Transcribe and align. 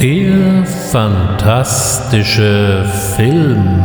Der 0.00 0.64
fantastische 0.92 2.84
Film. 3.16 3.84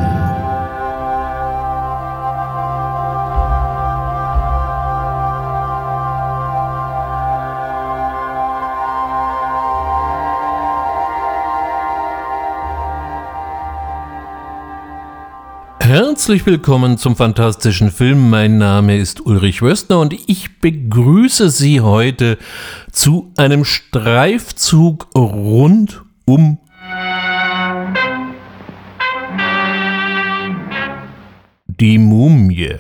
Herzlich 15.79 16.45
willkommen 16.45 16.97
zum 16.99 17.15
fantastischen 17.15 17.91
Film. 17.91 18.29
Mein 18.29 18.59
Name 18.59 18.97
ist 18.97 19.25
Ulrich 19.25 19.63
Wöstner 19.63 19.99
und 19.99 20.13
ich 20.27 20.59
begrüße 20.59 21.49
Sie 21.49 21.81
heute 21.81 22.37
zu 23.03 23.33
einem 23.35 23.65
Streifzug 23.65 25.09
rund 25.13 26.03
um 26.23 26.57
die 31.67 31.97
Mumie. 31.97 32.77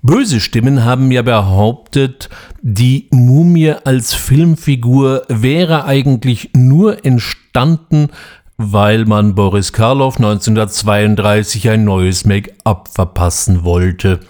Böse 0.00 0.40
Stimmen 0.40 0.86
haben 0.86 1.12
ja 1.12 1.20
behauptet, 1.20 2.30
die 2.62 3.08
Mumie 3.10 3.74
als 3.84 4.14
Filmfigur 4.14 5.24
wäre 5.28 5.84
eigentlich 5.84 6.52
nur 6.54 7.04
entstanden, 7.04 8.08
weil 8.56 9.04
man 9.04 9.34
Boris 9.34 9.74
Karloff 9.74 10.16
1932 10.16 11.68
ein 11.68 11.84
neues 11.84 12.24
Make-up 12.24 12.88
verpassen 12.88 13.64
wollte. 13.64 14.20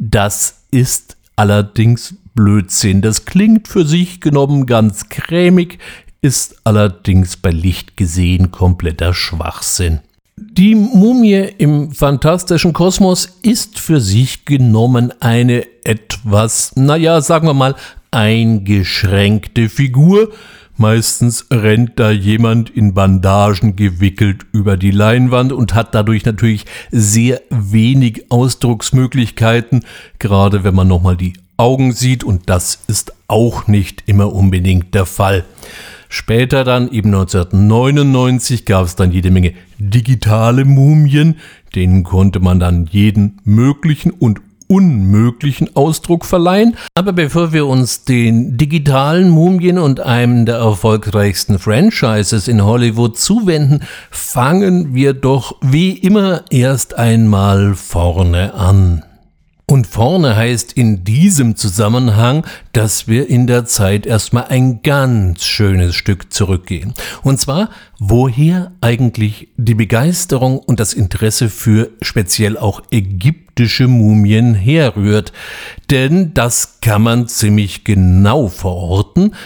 Das 0.00 0.64
ist 0.72 1.16
allerdings 1.36 2.16
Blödsinn. 2.34 3.02
Das 3.02 3.24
klingt 3.24 3.68
für 3.68 3.84
sich 3.84 4.20
genommen 4.20 4.66
ganz 4.66 5.08
cremig, 5.08 5.78
ist 6.22 6.56
allerdings 6.64 7.36
bei 7.36 7.50
Licht 7.50 7.96
gesehen 7.96 8.50
kompletter 8.50 9.14
Schwachsinn. 9.14 10.00
Die 10.36 10.74
Mumie 10.74 11.48
im 11.58 11.92
fantastischen 11.92 12.72
Kosmos 12.72 13.38
ist 13.42 13.78
für 13.78 14.00
sich 14.00 14.46
genommen 14.46 15.12
eine 15.20 15.64
etwas, 15.84 16.74
naja, 16.76 17.20
sagen 17.20 17.46
wir 17.46 17.54
mal, 17.54 17.74
eingeschränkte 18.10 19.68
Figur, 19.68 20.30
Meistens 20.80 21.44
rennt 21.50 22.00
da 22.00 22.10
jemand 22.10 22.70
in 22.70 22.94
Bandagen 22.94 23.76
gewickelt 23.76 24.46
über 24.50 24.78
die 24.78 24.92
Leinwand 24.92 25.52
und 25.52 25.74
hat 25.74 25.94
dadurch 25.94 26.24
natürlich 26.24 26.64
sehr 26.90 27.42
wenig 27.50 28.30
Ausdrucksmöglichkeiten, 28.30 29.84
gerade 30.18 30.64
wenn 30.64 30.74
man 30.74 30.88
nochmal 30.88 31.18
die 31.18 31.34
Augen 31.60 31.92
sieht 31.92 32.24
und 32.24 32.48
das 32.48 32.78
ist 32.86 33.12
auch 33.28 33.66
nicht 33.66 34.04
immer 34.06 34.32
unbedingt 34.32 34.94
der 34.94 35.04
Fall. 35.04 35.44
Später 36.08 36.64
dann, 36.64 36.90
eben 36.90 37.14
1999, 37.14 38.64
gab 38.64 38.86
es 38.86 38.96
dann 38.96 39.12
jede 39.12 39.30
Menge 39.30 39.52
digitale 39.78 40.64
Mumien, 40.64 41.36
denen 41.74 42.02
konnte 42.02 42.40
man 42.40 42.58
dann 42.58 42.86
jeden 42.90 43.40
möglichen 43.44 44.10
und 44.10 44.40
unmöglichen 44.68 45.76
Ausdruck 45.76 46.24
verleihen. 46.24 46.76
Aber 46.94 47.12
bevor 47.12 47.52
wir 47.52 47.66
uns 47.66 48.04
den 48.04 48.56
digitalen 48.56 49.28
Mumien 49.28 49.78
und 49.78 50.00
einem 50.00 50.46
der 50.46 50.56
erfolgreichsten 50.56 51.58
Franchises 51.58 52.48
in 52.48 52.64
Hollywood 52.64 53.18
zuwenden, 53.18 53.82
fangen 54.10 54.94
wir 54.94 55.12
doch 55.12 55.56
wie 55.60 55.90
immer 55.90 56.44
erst 56.50 56.96
einmal 56.96 57.74
vorne 57.74 58.54
an. 58.54 59.04
Und 59.70 59.86
vorne 59.86 60.34
heißt 60.34 60.72
in 60.72 61.04
diesem 61.04 61.54
Zusammenhang, 61.54 62.44
dass 62.72 63.06
wir 63.06 63.30
in 63.30 63.46
der 63.46 63.66
Zeit 63.66 64.04
erstmal 64.04 64.46
ein 64.48 64.82
ganz 64.82 65.44
schönes 65.44 65.94
Stück 65.94 66.32
zurückgehen. 66.32 66.92
Und 67.22 67.38
zwar, 67.38 67.70
woher 68.00 68.72
eigentlich 68.80 69.46
die 69.56 69.76
Begeisterung 69.76 70.58
und 70.58 70.80
das 70.80 70.92
Interesse 70.92 71.48
für 71.48 71.90
speziell 72.02 72.58
auch 72.58 72.82
ägyptische 72.90 73.86
Mumien 73.86 74.54
herrührt. 74.54 75.32
Denn 75.88 76.34
das 76.34 76.80
kann 76.80 77.02
man 77.02 77.28
ziemlich 77.28 77.84
genau 77.84 78.48
verorten, 78.48 79.36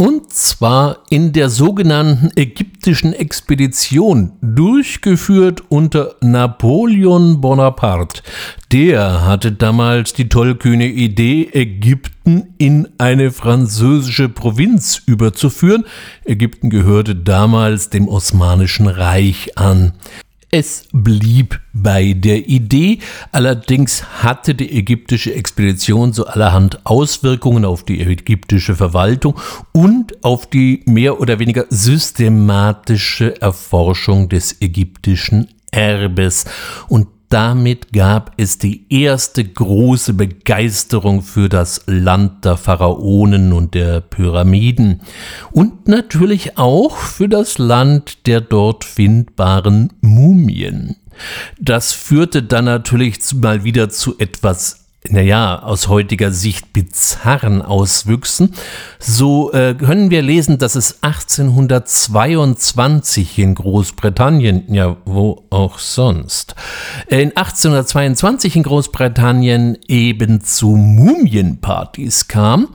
und 0.00 0.32
zwar 0.32 0.98
in 1.10 1.32
der 1.32 1.48
sogenannten 1.48 2.30
ägyptischen 2.36 3.12
Expedition, 3.12 4.30
durchgeführt 4.40 5.64
unter 5.70 6.14
Napoleon 6.20 7.40
Bonaparte. 7.40 8.22
Der 8.70 9.26
hatte 9.26 9.50
damals 9.50 10.12
die 10.12 10.28
tollkühne 10.28 10.86
Idee, 10.86 11.48
Ägypten 11.52 12.54
in 12.58 12.86
eine 12.98 13.32
französische 13.32 14.28
Provinz 14.28 15.02
überzuführen. 15.04 15.84
Ägypten 16.24 16.70
gehörte 16.70 17.16
damals 17.16 17.90
dem 17.90 18.06
Osmanischen 18.06 18.86
Reich 18.86 19.58
an. 19.58 19.94
Es 20.50 20.88
blieb 20.92 21.60
bei 21.74 22.14
der 22.14 22.48
Idee, 22.48 23.00
allerdings 23.32 24.22
hatte 24.22 24.54
die 24.54 24.78
ägyptische 24.78 25.34
Expedition 25.34 26.14
so 26.14 26.24
allerhand 26.24 26.86
Auswirkungen 26.86 27.66
auf 27.66 27.84
die 27.84 28.00
ägyptische 28.00 28.74
Verwaltung 28.74 29.38
und 29.72 30.24
auf 30.24 30.46
die 30.46 30.82
mehr 30.86 31.20
oder 31.20 31.38
weniger 31.38 31.66
systematische 31.68 33.38
Erforschung 33.42 34.30
des 34.30 34.62
ägyptischen 34.62 35.48
Erbes. 35.70 36.46
Und 36.88 37.08
damit 37.28 37.92
gab 37.92 38.32
es 38.36 38.58
die 38.58 38.86
erste 38.88 39.44
große 39.44 40.14
Begeisterung 40.14 41.22
für 41.22 41.48
das 41.48 41.82
Land 41.86 42.44
der 42.44 42.56
Pharaonen 42.56 43.52
und 43.52 43.74
der 43.74 44.00
Pyramiden 44.00 45.02
und 45.50 45.88
natürlich 45.88 46.56
auch 46.56 46.96
für 46.96 47.28
das 47.28 47.58
Land 47.58 48.26
der 48.26 48.40
dort 48.40 48.84
findbaren 48.84 49.92
Mumien. 50.00 50.96
Das 51.60 51.92
führte 51.92 52.42
dann 52.42 52.64
natürlich 52.64 53.18
mal 53.34 53.64
wieder 53.64 53.88
zu 53.90 54.18
etwas 54.18 54.87
naja, 55.08 55.62
aus 55.62 55.86
heutiger 55.88 56.32
Sicht 56.32 56.72
bizarren 56.72 57.62
Auswüchsen, 57.62 58.54
so 58.98 59.52
äh, 59.52 59.74
können 59.74 60.10
wir 60.10 60.22
lesen, 60.22 60.58
dass 60.58 60.74
es 60.74 61.02
1822 61.02 63.38
in 63.38 63.54
Großbritannien, 63.54 64.74
ja, 64.74 64.96
wo 65.04 65.44
auch 65.50 65.78
sonst, 65.78 66.56
in 67.06 67.36
1822 67.36 68.56
in 68.56 68.64
Großbritannien 68.64 69.78
eben 69.86 70.40
zu 70.42 70.70
Mumienpartys 70.70 72.26
kam. 72.28 72.68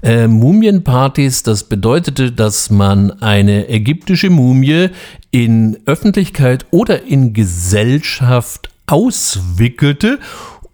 Äh, 0.00 0.28
Mumienpartys, 0.28 1.42
das 1.42 1.64
bedeutete, 1.64 2.30
dass 2.30 2.70
man 2.70 3.20
eine 3.20 3.68
ägyptische 3.68 4.30
Mumie 4.30 4.90
in 5.32 5.76
Öffentlichkeit 5.86 6.66
oder 6.70 7.02
in 7.02 7.32
Gesellschaft 7.32 8.68
auswickelte 8.86 10.20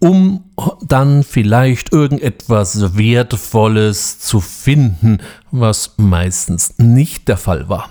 um 0.05 0.45
dann 0.87 1.23
vielleicht 1.23 1.95
irgendetwas 1.95 2.95
Wertvolles 2.95 4.19
zu 4.19 4.41
finden, 4.41 5.19
was 5.51 5.95
meistens 5.97 6.75
nicht 6.77 7.27
der 7.27 7.39
Fall 7.39 7.71
war. 7.71 7.89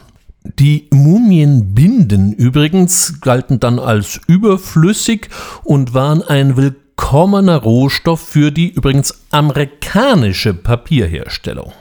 Die 0.59 0.89
Mumienbinden 0.91 2.31
übrigens 2.31 3.19
galten 3.21 3.59
dann 3.59 3.79
als 3.79 4.21
überflüssig 4.27 5.29
und 5.63 5.95
waren 5.95 6.21
ein 6.21 6.55
willkommener 6.55 7.57
Rohstoff 7.57 8.19
für 8.21 8.51
die 8.51 8.69
übrigens 8.69 9.23
amerikanische 9.31 10.53
Papierherstellung. 10.53 11.73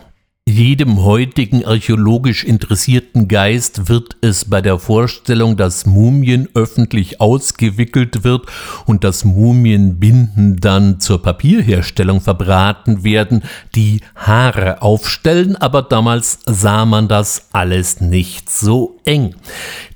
Jedem 0.48 1.04
heutigen 1.04 1.64
archäologisch 1.64 2.42
interessierten 2.42 3.28
Geist 3.28 3.88
wird 3.88 4.16
es 4.22 4.44
bei 4.44 4.60
der 4.60 4.80
Vorstellung, 4.80 5.56
dass 5.56 5.86
Mumien 5.86 6.48
öffentlich 6.54 7.20
ausgewickelt 7.20 8.24
wird 8.24 8.46
und 8.84 9.04
dass 9.04 9.24
Mumienbinden 9.24 10.56
dann 10.56 10.98
zur 10.98 11.22
Papierherstellung 11.22 12.20
verbraten 12.20 13.04
werden, 13.04 13.44
die 13.76 14.00
Haare 14.16 14.82
aufstellen, 14.82 15.54
aber 15.54 15.82
damals 15.82 16.40
sah 16.44 16.86
man 16.86 17.06
das 17.06 17.46
alles 17.52 18.00
nicht 18.00 18.50
so 18.50 18.98
eng. 19.04 19.36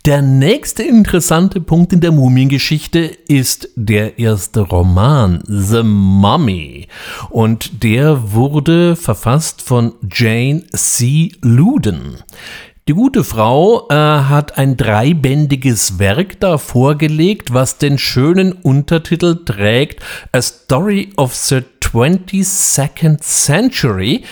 Der 0.07 0.23
nächste 0.23 0.85
interessante 0.85 1.61
Punkt 1.61 1.93
in 1.93 2.01
der 2.01 2.13
Mumiengeschichte 2.13 3.01
ist 3.27 3.71
der 3.75 4.21
erste 4.21 4.61
Roman, 4.61 5.43
The 5.49 5.83
Mummy. 5.83 6.87
Und 7.29 7.83
der 7.83 8.33
wurde 8.33 8.95
verfasst 8.95 9.63
von 9.63 9.95
Jane 10.09 10.63
C. 10.71 11.33
Luden. 11.43 12.19
Die 12.87 12.93
gute 12.93 13.25
Frau 13.25 13.89
äh, 13.89 13.95
hat 13.95 14.59
ein 14.59 14.77
dreibändiges 14.77 15.99
Werk 15.99 16.39
da 16.39 16.57
vorgelegt, 16.57 17.53
was 17.53 17.79
den 17.79 17.99
schönen 17.99 18.53
Untertitel 18.53 19.45
trägt 19.45 20.05
A 20.31 20.41
Story 20.41 21.11
of 21.17 21.35
the 21.35 21.65
22nd 21.83 23.21
Century 23.23 24.23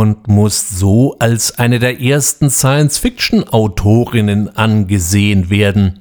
und 0.00 0.28
muss 0.28 0.70
so 0.70 1.14
als 1.18 1.58
eine 1.58 1.78
der 1.78 2.00
ersten 2.00 2.48
Science-Fiction-Autorinnen 2.48 4.56
angesehen 4.56 5.50
werden. 5.50 6.00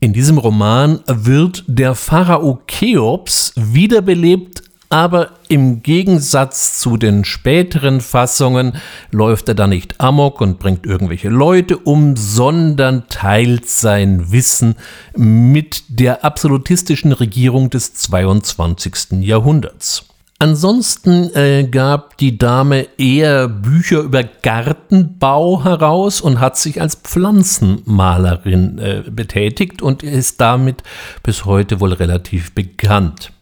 In 0.00 0.12
diesem 0.12 0.36
Roman 0.36 0.98
wird 1.06 1.62
der 1.68 1.94
Pharao 1.94 2.58
Cheops 2.66 3.52
wiederbelebt 3.54 4.64
aber 4.92 5.30
im 5.46 5.84
Gegensatz 5.84 6.80
zu 6.80 6.96
den 6.96 7.24
späteren 7.24 8.00
Fassungen 8.00 8.72
läuft 9.12 9.46
er 9.46 9.54
da 9.54 9.68
nicht 9.68 10.00
amok 10.00 10.40
und 10.40 10.58
bringt 10.58 10.84
irgendwelche 10.84 11.28
Leute 11.28 11.78
um, 11.78 12.16
sondern 12.16 13.04
teilt 13.08 13.68
sein 13.68 14.32
Wissen 14.32 14.74
mit 15.14 15.84
der 15.86 16.24
absolutistischen 16.24 17.12
Regierung 17.12 17.70
des 17.70 17.94
22. 17.94 19.20
Jahrhunderts. 19.20 20.09
Ansonsten 20.42 21.30
äh, 21.34 21.68
gab 21.70 22.16
die 22.16 22.38
Dame 22.38 22.86
eher 22.96 23.46
Bücher 23.46 24.00
über 24.00 24.24
Gartenbau 24.24 25.64
heraus 25.64 26.22
und 26.22 26.40
hat 26.40 26.56
sich 26.56 26.80
als 26.80 26.94
Pflanzenmalerin 26.94 28.78
äh, 28.78 29.02
betätigt 29.10 29.82
und 29.82 30.02
ist 30.02 30.40
damit 30.40 30.82
bis 31.22 31.44
heute 31.44 31.78
wohl 31.78 31.92
relativ 31.92 32.54
bekannt. 32.54 33.32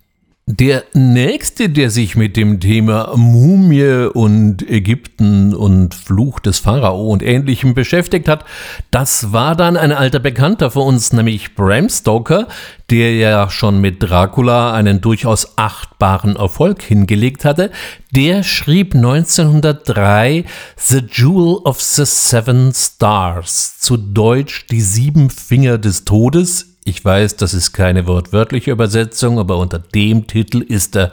Der 0.50 0.84
nächste, 0.94 1.68
der 1.68 1.90
sich 1.90 2.16
mit 2.16 2.34
dem 2.38 2.58
Thema 2.58 3.14
Mumie 3.14 4.08
und 4.10 4.66
Ägypten 4.66 5.54
und 5.54 5.94
Fluch 5.94 6.40
des 6.40 6.58
Pharao 6.58 7.08
und 7.08 7.22
ähnlichem 7.22 7.74
beschäftigt 7.74 8.28
hat, 8.28 8.46
das 8.90 9.34
war 9.34 9.56
dann 9.56 9.76
ein 9.76 9.92
alter 9.92 10.20
Bekannter 10.20 10.70
von 10.70 10.86
uns, 10.86 11.12
nämlich 11.12 11.54
Bram 11.54 11.90
Stoker, 11.90 12.48
der 12.88 13.14
ja 13.16 13.50
schon 13.50 13.82
mit 13.82 14.02
Dracula 14.02 14.72
einen 14.72 15.02
durchaus 15.02 15.58
achtbaren 15.58 16.36
Erfolg 16.36 16.80
hingelegt 16.80 17.44
hatte. 17.44 17.70
Der 18.12 18.42
schrieb 18.42 18.94
1903 18.94 20.46
The 20.76 21.02
Jewel 21.12 21.58
of 21.64 21.82
the 21.82 22.06
Seven 22.06 22.72
Stars, 22.74 23.80
zu 23.80 23.98
Deutsch 23.98 24.64
Die 24.70 24.80
sieben 24.80 25.28
Finger 25.28 25.76
des 25.76 26.06
Todes 26.06 26.77
ich 26.88 27.04
weiß, 27.04 27.36
das 27.36 27.54
ist 27.54 27.72
keine 27.72 28.06
wortwörtliche 28.06 28.70
Übersetzung, 28.70 29.38
aber 29.38 29.58
unter 29.58 29.78
dem 29.78 30.26
Titel 30.26 30.62
ist 30.62 30.94
der 30.94 31.12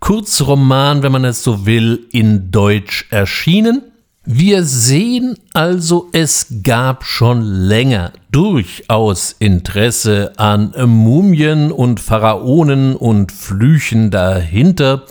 Kurzroman, 0.00 1.02
wenn 1.02 1.12
man 1.12 1.24
es 1.24 1.44
so 1.44 1.64
will, 1.64 2.06
in 2.10 2.50
Deutsch 2.50 3.06
erschienen. 3.10 3.82
Wir 4.24 4.64
sehen 4.64 5.36
also, 5.52 6.08
es 6.12 6.46
gab 6.62 7.04
schon 7.04 7.42
länger 7.42 8.12
durchaus 8.30 9.34
Interesse 9.38 10.32
an 10.36 10.74
Mumien 10.86 11.70
und 11.72 12.00
Pharaonen 12.00 12.96
und 12.96 13.32
Flüchen 13.32 14.10
dahinter. 14.10 15.04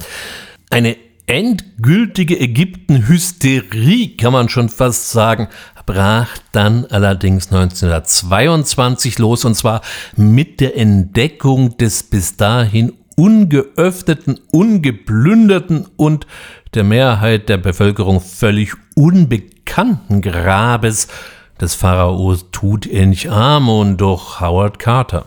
Eine 0.70 0.96
endgültige 1.28 2.40
Ägypten-Hysterie, 2.40 4.18
kann 4.18 4.34
man 4.34 4.50
schon 4.50 4.70
fast 4.70 5.12
sagen, 5.12 5.48
brach 5.86 6.38
dann 6.52 6.86
allerdings 6.86 7.48
1922 7.48 9.20
los 9.20 9.46
und 9.46 9.56
zwar 9.56 9.82
mit 10.16 10.60
der 10.60 10.78
Entdeckung 10.78 11.78
des 11.78 12.04
bis 12.04 12.38
dahin 12.38 12.94
ungeöffneten, 13.16 14.40
ungeplünderten 14.52 15.88
und 15.98 16.28
der 16.74 16.84
Mehrheit 16.84 17.50
der 17.50 17.58
Bevölkerung 17.58 18.22
völlig 18.22 18.74
unbekannten 18.96 20.22
Grabes 20.22 21.08
des 21.60 21.76
Pharaos 21.76 22.46
Tutanchamun 22.52 23.98
durch 23.98 24.40
Howard 24.40 24.80
Carter. 24.80 25.26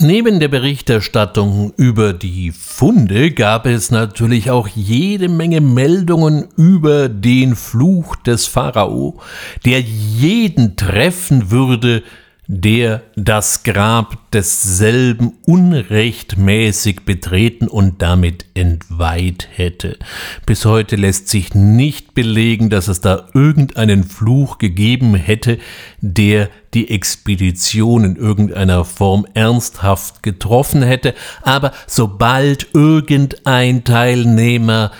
Neben 0.00 0.40
der 0.40 0.48
Berichterstattung 0.48 1.74
über 1.76 2.14
die 2.14 2.50
Funde 2.50 3.30
gab 3.30 3.66
es 3.66 3.90
natürlich 3.90 4.50
auch 4.50 4.66
jede 4.66 5.28
Menge 5.28 5.60
Meldungen 5.60 6.48
über 6.56 7.10
den 7.10 7.54
Fluch 7.54 8.16
des 8.16 8.46
Pharao, 8.46 9.20
der 9.66 9.80
jeden 9.80 10.76
treffen 10.76 11.50
würde, 11.50 12.02
der 12.48 13.02
das 13.14 13.62
Grab 13.62 14.30
desselben 14.32 15.34
unrechtmäßig 15.46 17.02
betreten 17.04 17.68
und 17.68 18.02
damit 18.02 18.46
entweiht 18.54 19.48
hätte. 19.52 19.96
Bis 20.44 20.64
heute 20.64 20.96
lässt 20.96 21.28
sich 21.28 21.54
nicht 21.54 22.14
belegen, 22.14 22.68
dass 22.68 22.88
es 22.88 23.00
da 23.00 23.28
irgendeinen 23.32 24.02
Fluch 24.02 24.58
gegeben 24.58 25.14
hätte, 25.14 25.58
der 26.00 26.50
die 26.74 26.90
Expedition 26.90 28.04
in 28.04 28.16
irgendeiner 28.16 28.84
Form 28.84 29.24
ernsthaft 29.34 30.22
getroffen 30.22 30.82
hätte, 30.82 31.14
aber 31.42 31.72
sobald 31.86 32.74
irgendein 32.74 33.84
Teilnehmer 33.84 34.90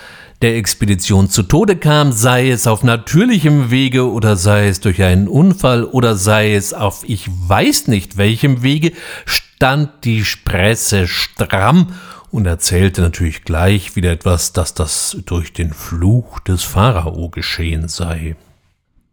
der 0.42 0.56
Expedition 0.56 1.30
zu 1.30 1.44
Tode 1.44 1.76
kam, 1.76 2.12
sei 2.12 2.50
es 2.50 2.66
auf 2.66 2.82
natürlichem 2.82 3.70
Wege 3.70 4.10
oder 4.10 4.36
sei 4.36 4.68
es 4.68 4.80
durch 4.80 5.02
einen 5.02 5.28
Unfall 5.28 5.84
oder 5.84 6.16
sei 6.16 6.54
es 6.54 6.74
auf 6.74 7.04
ich 7.06 7.28
weiß 7.28 7.86
nicht 7.86 8.16
welchem 8.16 8.62
Wege, 8.62 8.92
stand 9.24 10.04
die 10.04 10.24
Presse 10.44 11.06
stramm 11.06 11.94
und 12.30 12.46
erzählte 12.46 13.02
natürlich 13.02 13.44
gleich 13.44 13.94
wieder 13.94 14.10
etwas, 14.10 14.52
dass 14.52 14.74
das 14.74 15.16
durch 15.26 15.52
den 15.52 15.72
Fluch 15.72 16.40
des 16.40 16.64
Pharao 16.64 17.28
geschehen 17.28 17.88
sei. 17.88 18.34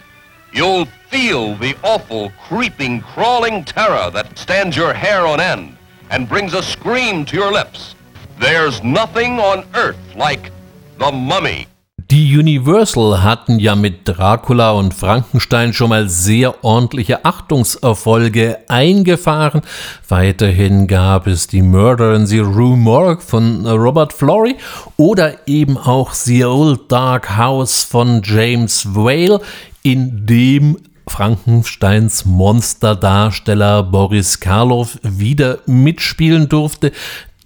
You'll 0.53 0.87
feel 1.11 1.57
the 1.57 1.75
awful, 1.83 2.33
creeping, 2.49 3.01
crawling 3.01 3.65
terror 3.65 4.11
that 4.11 4.39
stands 4.39 4.77
your 4.77 4.93
hair 4.93 5.27
on 5.27 5.41
end 5.41 5.77
and 6.11 6.29
brings 6.29 6.55
a 6.55 6.63
scream 6.63 7.25
to 7.27 7.37
your 7.37 7.53
lips. 7.53 7.95
There's 8.41 8.83
nothing 8.83 9.39
on 9.39 9.65
earth 9.75 9.97
like 10.17 10.51
The 10.99 11.13
Mummy. 11.13 11.67
Die 12.11 12.37
Universal 12.37 13.23
hatten 13.23 13.59
ja 13.59 13.75
mit 13.75 14.07
Dracula 14.07 14.73
und 14.73 14.93
Frankenstein 14.93 15.73
schon 15.73 15.89
mal 15.89 16.09
sehr 16.09 16.63
ordentliche 16.63 17.25
Achtungserfolge 17.25 18.59
eingefahren. 18.69 19.63
Weiterhin 20.09 20.87
gab 20.87 21.27
es 21.27 21.47
die 21.47 21.63
Murder 21.63 22.15
in 22.15 22.27
the 22.27 22.41
Rue 22.41 22.77
Morgue 22.77 23.23
von 23.23 23.67
Robert 23.67 24.13
Flory 24.13 24.57
oder 24.97 25.47
eben 25.47 25.79
auch 25.79 26.13
The 26.13 26.45
Old 26.45 26.93
Dark 26.93 27.37
House 27.37 27.85
von 27.85 28.21
James 28.23 28.95
Whale, 28.95 29.41
in 29.83 30.27
dem 30.27 30.77
Frankensteins 31.07 32.25
Monsterdarsteller 32.25 33.83
Boris 33.83 34.41
Karloff 34.41 34.99
wieder 35.03 35.59
mitspielen 35.67 36.49
durfte. 36.49 36.93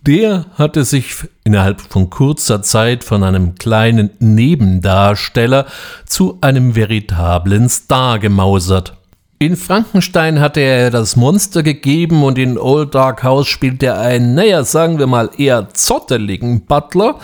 Der 0.09 0.47
hatte 0.55 0.85
sich 0.85 1.17
innerhalb 1.45 1.83
von 1.83 2.09
kurzer 2.09 2.63
Zeit 2.63 3.05
von 3.05 3.23
einem 3.23 3.57
kleinen 3.57 4.09
Nebendarsteller 4.21 5.67
zu 6.07 6.39
einem 6.41 6.75
veritablen 6.75 7.69
Star 7.69 8.19
gemausert. 8.19 8.95
In 9.39 9.55
Frankenstein 9.55 10.41
hatte 10.41 10.61
er 10.61 10.91
das 10.91 11.15
Monster 11.17 11.63
gegeben 11.63 12.25
und 12.25 12.39
in 12.39 12.57
Old 12.57 12.95
Dark 12.95 13.23
House 13.23 13.49
spielt 13.49 13.83
er 13.83 14.01
einen, 14.01 14.35
naja, 14.35 14.65
sagen 14.65 14.99
wir 14.99 15.07
mal 15.07 15.29
eher 15.37 15.69
zotteligen 15.75 16.65
Butler 16.65 17.19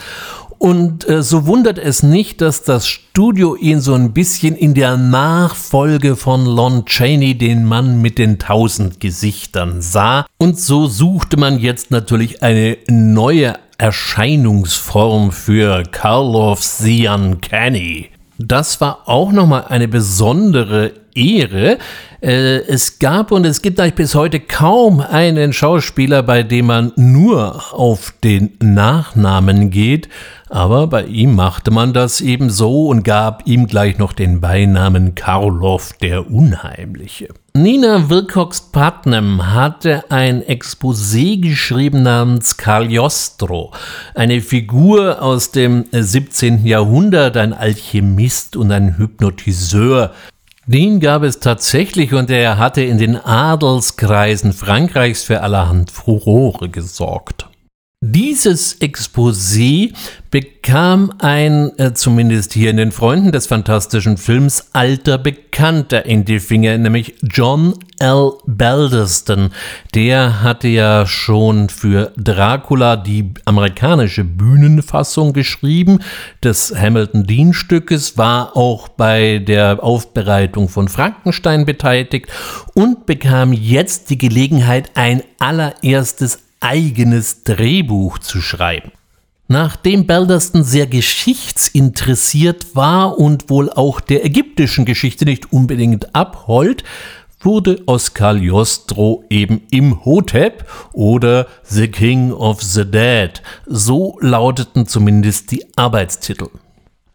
und 0.64 1.06
äh, 1.10 1.22
so 1.22 1.44
wundert 1.44 1.78
es 1.78 2.02
nicht, 2.02 2.40
dass 2.40 2.62
das 2.62 2.88
Studio 2.88 3.54
ihn 3.54 3.82
so 3.82 3.92
ein 3.92 4.14
bisschen 4.14 4.56
in 4.56 4.72
der 4.72 4.96
Nachfolge 4.96 6.16
von 6.16 6.46
Lon 6.46 6.86
Chaney, 6.86 7.36
den 7.36 7.66
Mann 7.66 8.00
mit 8.00 8.16
den 8.16 8.38
tausend 8.38 8.98
Gesichtern, 8.98 9.82
sah. 9.82 10.24
Und 10.38 10.58
so 10.58 10.86
suchte 10.86 11.36
man 11.36 11.58
jetzt 11.58 11.90
natürlich 11.90 12.42
eine 12.42 12.78
neue 12.88 13.52
Erscheinungsform 13.76 15.32
für 15.32 15.82
Karloff 15.82 16.62
Sian 16.62 17.42
Canny. 17.42 18.08
Das 18.38 18.80
war 18.80 19.06
auch 19.06 19.32
nochmal 19.32 19.66
eine 19.68 19.86
besondere 19.86 20.92
Ehre. 21.14 21.78
Äh, 22.20 22.58
es 22.66 22.98
gab 22.98 23.32
und 23.32 23.44
es 23.44 23.62
gibt 23.62 23.80
eigentlich 23.80 23.94
bis 23.94 24.14
heute 24.14 24.40
kaum 24.40 25.00
einen 25.00 25.52
Schauspieler, 25.52 26.22
bei 26.22 26.42
dem 26.42 26.66
man 26.66 26.92
nur 26.96 27.74
auf 27.74 28.14
den 28.22 28.52
Nachnamen 28.60 29.70
geht, 29.70 30.08
aber 30.48 30.86
bei 30.86 31.04
ihm 31.04 31.34
machte 31.34 31.70
man 31.70 31.92
das 31.92 32.20
eben 32.20 32.48
so 32.48 32.86
und 32.86 33.02
gab 33.02 33.46
ihm 33.46 33.66
gleich 33.66 33.98
noch 33.98 34.12
den 34.12 34.40
Beinamen 34.40 35.14
Karloff 35.14 35.94
der 36.00 36.30
Unheimliche. 36.30 37.28
Nina 37.56 38.08
Wilcox 38.08 38.60
Putnam 38.72 39.52
hatte 39.52 40.10
ein 40.10 40.42
Exposé 40.42 41.40
geschrieben 41.40 42.02
namens 42.02 42.56
Cagliostro, 42.56 43.72
eine 44.14 44.40
Figur 44.40 45.22
aus 45.22 45.50
dem 45.50 45.86
17. 45.90 46.66
Jahrhundert, 46.66 47.36
ein 47.36 47.52
Alchemist 47.52 48.56
und 48.56 48.72
ein 48.72 48.96
Hypnotiseur, 48.98 50.12
den 50.66 51.00
gab 51.00 51.22
es 51.22 51.40
tatsächlich 51.40 52.14
und 52.14 52.30
er 52.30 52.56
hatte 52.56 52.82
in 52.82 52.98
den 52.98 53.16
Adelskreisen 53.16 54.52
Frankreichs 54.52 55.22
für 55.22 55.42
allerhand 55.42 55.90
Furore 55.90 56.70
gesorgt. 56.70 57.46
Dieses 58.06 58.82
Exposé 58.82 59.94
bekam 60.30 61.14
ein, 61.20 61.72
äh, 61.78 61.94
zumindest 61.94 62.52
hier 62.52 62.68
in 62.68 62.76
den 62.76 62.92
Freunden 62.92 63.32
des 63.32 63.46
fantastischen 63.46 64.18
Films, 64.18 64.68
alter 64.74 65.16
Bekannter 65.16 66.04
in 66.04 66.26
die 66.26 66.38
Finger, 66.38 66.76
nämlich 66.76 67.14
John 67.22 67.72
L. 68.00 68.32
Balderston. 68.46 69.52
Der 69.94 70.42
hatte 70.42 70.68
ja 70.68 71.06
schon 71.06 71.70
für 71.70 72.12
Dracula 72.18 72.96
die 72.96 73.32
amerikanische 73.46 74.24
Bühnenfassung 74.24 75.32
geschrieben 75.32 76.00
des 76.42 76.74
Hamilton 76.76 77.24
Dean 77.24 77.54
Stückes, 77.54 78.18
war 78.18 78.54
auch 78.54 78.88
bei 78.88 79.38
der 79.38 79.82
Aufbereitung 79.82 80.68
von 80.68 80.88
Frankenstein 80.88 81.64
beteiligt 81.64 82.26
und 82.74 83.06
bekam 83.06 83.54
jetzt 83.54 84.10
die 84.10 84.18
Gelegenheit, 84.18 84.90
ein 84.94 85.22
allererstes 85.38 86.43
eigenes 86.64 87.44
Drehbuch 87.44 88.18
zu 88.18 88.40
schreiben. 88.40 88.90
Nachdem 89.46 90.06
Balderston 90.06 90.64
sehr 90.64 90.86
geschichtsinteressiert 90.86 92.74
war 92.74 93.18
und 93.18 93.50
wohl 93.50 93.70
auch 93.70 94.00
der 94.00 94.24
ägyptischen 94.24 94.86
Geschichte 94.86 95.26
nicht 95.26 95.52
unbedingt 95.52 96.14
abhold, 96.14 96.82
wurde 97.40 97.82
aus 97.84 98.14
Cagliostro 98.14 99.24
eben 99.28 99.60
Imhotep 99.70 100.64
oder 100.94 101.46
The 101.64 101.88
King 101.88 102.32
of 102.32 102.62
the 102.62 102.90
Dead. 102.90 103.42
So 103.66 104.16
lauteten 104.20 104.86
zumindest 104.86 105.50
die 105.50 105.66
Arbeitstitel. 105.76 106.48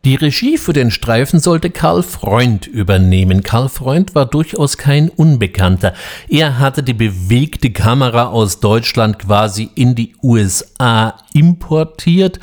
Die 0.05 0.15
Regie 0.15 0.57
für 0.57 0.71
den 0.71 0.91
Streifen 0.91 1.41
sollte 1.41 1.69
Karl 1.71 2.03
Freund 2.03 2.67
übernehmen. 2.67 3.43
Karl 3.43 3.67
Freund 3.67 4.15
war 4.15 4.25
durchaus 4.25 4.77
kein 4.77 5.09
Unbekannter. 5.09 5.93
Er 6.29 6.57
hatte 6.57 6.83
die 6.83 6.93
bewegte 6.93 7.71
Kamera 7.71 8.27
aus 8.27 8.61
Deutschland 8.61 9.19
quasi 9.19 9.69
in 9.75 9.95
die 9.95 10.15
USA 10.23 11.15
importiert 11.33 12.39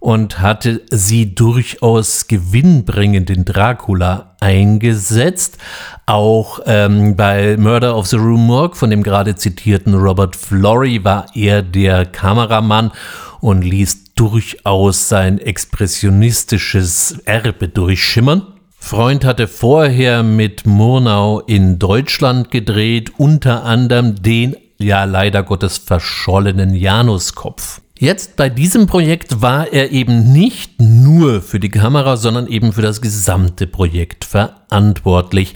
und 0.00 0.40
hatte 0.40 0.82
sie 0.90 1.32
durchaus 1.32 2.26
gewinnbringend 2.26 3.30
in 3.30 3.44
Dracula 3.44 4.34
eingesetzt. 4.40 5.58
Auch 6.06 6.58
ähm, 6.66 7.14
bei 7.14 7.56
Murder 7.56 7.96
of 7.96 8.08
the 8.08 8.16
Rue 8.16 8.36
Morgue 8.36 8.74
von 8.74 8.90
dem 8.90 9.04
gerade 9.04 9.36
zitierten 9.36 9.94
Robert 9.94 10.34
Flory 10.34 11.04
war 11.04 11.26
er 11.34 11.62
der 11.62 12.04
Kameramann 12.04 12.90
und 13.40 13.62
ließ 13.62 14.05
durchaus 14.16 15.08
sein 15.08 15.38
expressionistisches 15.38 17.18
Erbe 17.24 17.68
durchschimmern. 17.68 18.42
Freund 18.78 19.24
hatte 19.24 19.46
vorher 19.46 20.22
mit 20.22 20.66
Murnau 20.66 21.40
in 21.40 21.78
Deutschland 21.78 22.50
gedreht, 22.50 23.12
unter 23.18 23.64
anderem 23.64 24.20
den 24.22 24.56
ja 24.78 25.04
leider 25.04 25.42
Gottes 25.42 25.78
verschollenen 25.78 26.74
Januskopf. 26.74 27.80
Jetzt 27.98 28.36
bei 28.36 28.50
diesem 28.50 28.86
Projekt 28.86 29.40
war 29.40 29.72
er 29.72 29.90
eben 29.90 30.32
nicht 30.32 30.82
nur 30.82 31.40
für 31.40 31.58
die 31.58 31.70
Kamera, 31.70 32.18
sondern 32.18 32.46
eben 32.46 32.74
für 32.74 32.82
das 32.82 33.00
gesamte 33.00 33.66
Projekt 33.66 34.26
verantwortlich. 34.26 35.54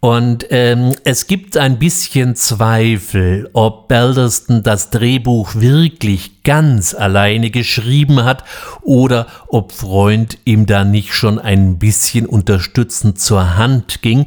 Und 0.00 0.46
ähm, 0.50 0.94
es 1.02 1.26
gibt 1.26 1.56
ein 1.56 1.80
bisschen 1.80 2.36
Zweifel, 2.36 3.50
ob 3.52 3.88
Balderston 3.88 4.62
das 4.62 4.90
Drehbuch 4.90 5.56
wirklich 5.56 6.44
ganz 6.44 6.94
alleine 6.94 7.50
geschrieben 7.50 8.22
hat 8.22 8.44
oder 8.82 9.26
ob 9.48 9.72
Freund 9.72 10.38
ihm 10.44 10.66
da 10.66 10.84
nicht 10.84 11.14
schon 11.14 11.40
ein 11.40 11.80
bisschen 11.80 12.26
unterstützend 12.26 13.20
zur 13.20 13.56
Hand 13.56 14.00
ging. 14.02 14.26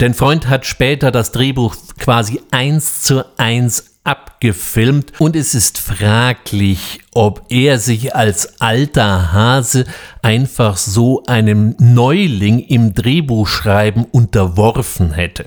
Denn 0.00 0.12
Freund 0.12 0.48
hat 0.48 0.66
später 0.66 1.12
das 1.12 1.30
Drehbuch 1.30 1.76
quasi 1.98 2.40
eins 2.50 3.02
zu 3.02 3.24
eins 3.38 3.91
abgefilmt 4.04 5.12
und 5.20 5.36
es 5.36 5.54
ist 5.54 5.78
fraglich, 5.78 7.00
ob 7.14 7.44
er 7.48 7.78
sich 7.78 8.14
als 8.16 8.60
alter 8.60 9.32
Hase 9.32 9.84
einfach 10.22 10.76
so 10.76 11.22
einem 11.26 11.76
Neuling 11.78 12.58
im 12.58 12.94
Drehbuchschreiben 12.94 14.04
unterworfen 14.04 15.12
hätte. 15.12 15.46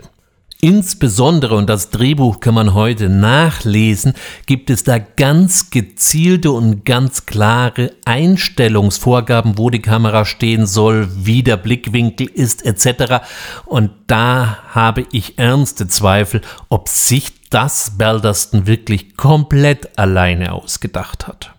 Insbesondere, 0.66 1.58
und 1.58 1.70
das 1.70 1.92
Drehbuch 1.92 2.40
kann 2.40 2.56
man 2.56 2.74
heute 2.74 3.08
nachlesen, 3.08 4.16
gibt 4.48 4.72
es 4.72 4.84
da 4.84 4.98
ganz 4.98 5.70
gezielte 5.70 6.50
und 6.50 6.86
ganz 6.86 7.28
klare 7.28 7.92
Einstellungsvorgaben, 8.06 9.60
wo 9.60 9.70
die 9.70 9.84
Kamera 9.84 10.26
stehen 10.26 10.66
soll, 10.66 11.08
wie 11.18 11.44
der 11.44 11.58
Blickwinkel 11.58 12.26
ist, 12.26 12.66
etc. 12.66 13.24
Und 13.66 13.92
da 14.08 14.58
habe 14.72 15.06
ich 15.12 15.38
ernste 15.38 15.88
Zweifel, 15.88 16.42
ob 16.70 16.90
sich 16.90 17.32
das 17.52 18.00
Balderston 18.00 18.66
wirklich 18.66 19.16
komplett 19.18 20.00
alleine 20.00 20.52
ausgedacht 20.52 21.28
hat. 21.28 21.55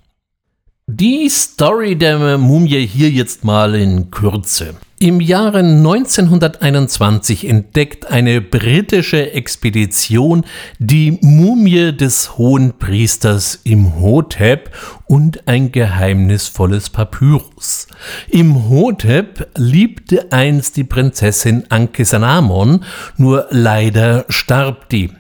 Die 0.89 1.29
Story 1.29 1.97
der 1.97 2.39
Mumie 2.39 2.87
hier 2.87 3.11
jetzt 3.11 3.43
mal 3.43 3.75
in 3.75 4.13
Kürze. 4.13 4.77
Im 5.01 5.21
Jahre 5.21 5.59
1921 5.59 7.49
entdeckt 7.49 8.07
eine 8.07 8.41
britische 8.41 9.33
Expedition 9.33 10.45
die 10.79 11.19
Mumie 11.23 11.93
des 11.93 12.39
hohen 12.39 12.79
Priesters 12.79 13.59
Imhotep 13.65 14.71
und 15.07 15.49
ein 15.49 15.73
geheimnisvolles 15.73 16.91
Papyrus. 16.91 17.89
Imhotep 18.29 19.51
liebte 19.57 20.31
einst 20.31 20.77
die 20.77 20.85
Prinzessin 20.85 21.65
Ankesanamon, 21.69 22.85
nur 23.17 23.49
leider 23.51 24.25
starb 24.29 24.89
die. 24.91 25.11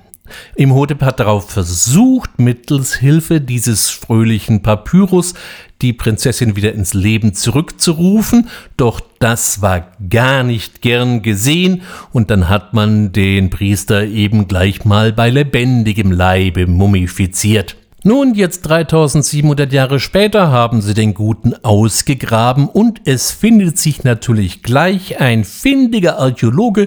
Imhotep 0.54 1.02
hat 1.02 1.21
darauf 1.21 1.50
versucht, 1.50 2.38
mittels 2.38 2.95
Hilfe 2.95 3.40
dieses 3.40 3.90
fröhlichen 3.90 4.62
Papyrus 4.62 5.35
die 5.83 5.92
Prinzessin 5.92 6.56
wieder 6.56 6.73
ins 6.73 6.95
Leben 6.95 7.35
zurückzurufen, 7.35 8.49
doch 8.76 9.00
das 9.18 9.61
war 9.61 9.92
gar 10.09 10.42
nicht 10.42 10.80
gern 10.80 11.23
gesehen, 11.23 11.83
und 12.12 12.30
dann 12.30 12.49
hat 12.49 12.73
man 12.73 13.12
den 13.12 13.50
Priester 13.50 14.04
eben 14.04 14.49
gleich 14.49 14.85
mal 14.85 15.12
bei 15.12 15.28
lebendigem 15.30 16.12
Leibe 16.12 16.66
mumifiziert. 16.66 17.76
Nun, 18.07 18.35
jetzt 18.35 18.63
3700 18.69 19.73
Jahre 19.73 19.99
später 19.99 20.53
haben 20.53 20.81
sie 20.81 20.95
den 20.95 21.13
Guten 21.13 21.55
ausgegraben 21.65 22.69
und 22.69 23.01
es 23.05 23.33
findet 23.33 23.79
sich 23.79 24.05
natürlich 24.05 24.63
gleich 24.63 25.21
ein 25.21 25.43
findiger 25.43 26.21
Archäologe, 26.21 26.87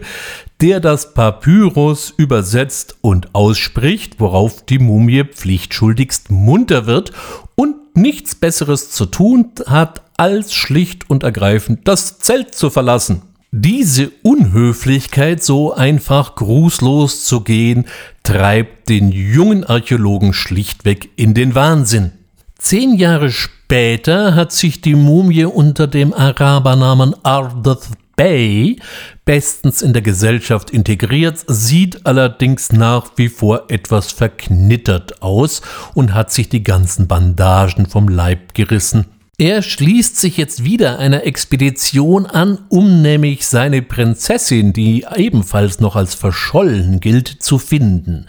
der 0.62 0.80
das 0.80 1.14
Papyrus 1.14 2.14
übersetzt 2.16 2.96
und 3.02 3.36
ausspricht, 3.36 4.22
worauf 4.22 4.66
die 4.66 4.80
Mumie 4.80 5.26
pflichtschuldigst 5.26 6.32
munter 6.32 6.86
wird 6.86 7.12
und 7.56 7.98
nichts 7.98 8.36
Besseres 8.36 8.92
zu 8.92 9.06
tun 9.06 9.52
hat, 9.66 10.02
als 10.16 10.54
schlicht 10.54 11.10
und 11.10 11.24
ergreifend 11.24 11.86
das 11.86 12.20
Zelt 12.20 12.56
zu 12.56 12.70
verlassen. 12.70 13.29
Diese 13.52 14.12
Unhöflichkeit, 14.22 15.44
so 15.44 15.74
einfach 15.74 16.36
grußlos 16.36 17.26
zu 17.26 17.42
gehen, 17.42 17.86
treibt 18.22 18.90
den 18.90 19.12
jungen 19.12 19.64
Archäologen 19.64 20.34
schlichtweg 20.34 21.10
in 21.16 21.34
den 21.34 21.56
Wahnsinn. 21.56 22.12
Zehn 22.60 22.94
Jahre 22.94 23.32
später 23.32 24.36
hat 24.36 24.52
sich 24.52 24.82
die 24.82 24.94
Mumie 24.94 25.46
unter 25.46 25.88
dem 25.88 26.14
Arabernamen 26.14 27.16
Ardeth 27.24 27.88
Bay 28.16 28.78
bestens 29.26 29.82
in 29.82 29.94
der 29.94 30.04
Gesellschaft 30.04 30.70
integriert, 30.70 31.44
sieht 31.48 32.06
allerdings 32.06 32.72
nach 32.72 33.12
wie 33.16 33.30
vor 33.30 33.64
etwas 33.70 34.12
verknittert 34.12 35.24
aus 35.24 35.64
und 35.96 36.14
hat 36.14 36.32
sich 36.32 36.50
die 36.50 36.64
ganzen 36.64 37.08
Bandagen 37.08 37.88
vom 37.88 38.10
Leib 38.10 38.54
gerissen. 38.54 39.06
Er 39.40 39.62
schließt 39.62 40.18
sich 40.18 40.36
jetzt 40.36 40.66
wieder 40.66 41.00
einer 41.00 41.24
Expedition 41.26 42.26
an, 42.26 42.58
um 42.68 43.02
nämlich 43.02 43.48
seine 43.48 43.82
Prinzessin, 43.82 44.74
die 44.74 45.06
ebenfalls 45.16 45.80
noch 45.80 45.96
als 45.96 46.14
verschollen 46.14 47.00
gilt, 47.00 47.42
zu 47.42 47.58
finden. 47.58 48.26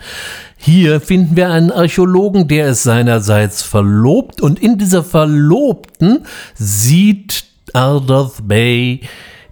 Hier 0.57 1.01
finden 1.01 1.35
wir 1.35 1.51
einen 1.51 1.73
Archäologen, 1.73 2.47
der 2.47 2.69
es 2.69 2.85
seinerseits 2.85 3.61
verlobt 3.61 4.41
und 4.41 4.61
in 4.61 4.79
dieser 4.79 5.03
Verlobten 5.03 6.27
sieht 6.55 7.43
Ardoth 7.73 8.47
Bay 8.47 9.01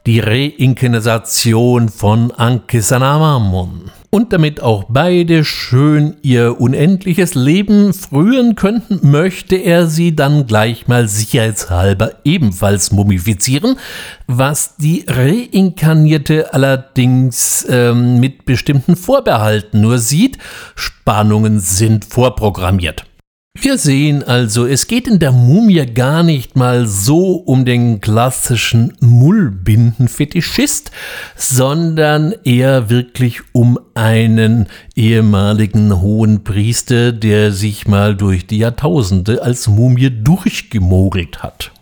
die 0.07 0.21
Reinkarnation 0.21 1.89
von 1.89 2.31
Ankesanamamon 2.31 3.91
und 4.11 4.33
damit 4.33 4.63
auch 4.63 4.85
beide 4.89 5.45
schön 5.45 6.17
ihr 6.23 6.61
unendliches 6.61 7.35
Leben 7.35 7.93
frühen 7.93 8.55
könnten, 8.55 9.11
möchte 9.11 9.57
er 9.57 9.87
sie 9.87 10.17
dann 10.17 10.47
gleich 10.47 10.89
mal 10.89 11.09
sicherheitshalber 11.09 12.13
ebenfalls 12.25 12.91
mumifizieren, 12.91 13.77
was 14.27 14.77
die 14.77 15.05
Reinkarnierte 15.07 16.55
allerdings 16.55 17.67
ähm, 17.69 18.19
mit 18.21 18.45
bestimmten 18.45 18.97
Vorbehalten 18.97 19.81
nur 19.81 19.99
sieht. 19.99 20.39
Spannungen 20.75 21.61
sind 21.61 22.05
vorprogrammiert. 22.05 23.08
Wir 23.61 23.77
sehen 23.77 24.23
also, 24.23 24.67
es 24.67 24.87
geht 24.87 25.09
in 25.09 25.19
der 25.19 25.33
Mumie 25.33 25.85
gar 25.87 26.23
nicht 26.23 26.55
mal 26.55 26.87
so 26.87 27.33
um 27.33 27.65
den 27.65 28.01
klassischen 28.01 28.97
Mullbindenfetischist, 29.01 30.93
sondern 31.35 32.35
eher 32.45 32.89
wirklich 32.89 33.41
um 33.53 33.79
einen 33.95 34.69
ehemaligen 34.95 36.01
hohen 36.01 36.45
Priester, 36.45 37.11
der 37.11 37.51
sich 37.51 37.89
mal 37.89 38.15
durch 38.15 38.47
die 38.47 38.59
Jahrtausende 38.59 39.43
als 39.43 39.67
Mumie 39.67 40.11
durchgemogelt 40.11 41.43
hat. 41.43 41.73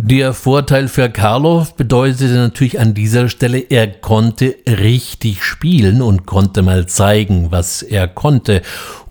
Der 0.00 0.32
Vorteil 0.32 0.86
für 0.86 1.10
Karloff 1.10 1.74
bedeutete 1.74 2.34
natürlich 2.34 2.78
an 2.78 2.94
dieser 2.94 3.28
Stelle, 3.28 3.58
er 3.58 3.88
konnte 3.88 4.54
richtig 4.66 5.42
spielen 5.42 6.00
und 6.02 6.24
konnte 6.24 6.62
mal 6.62 6.86
zeigen, 6.86 7.50
was 7.50 7.82
er 7.82 8.06
konnte 8.06 8.62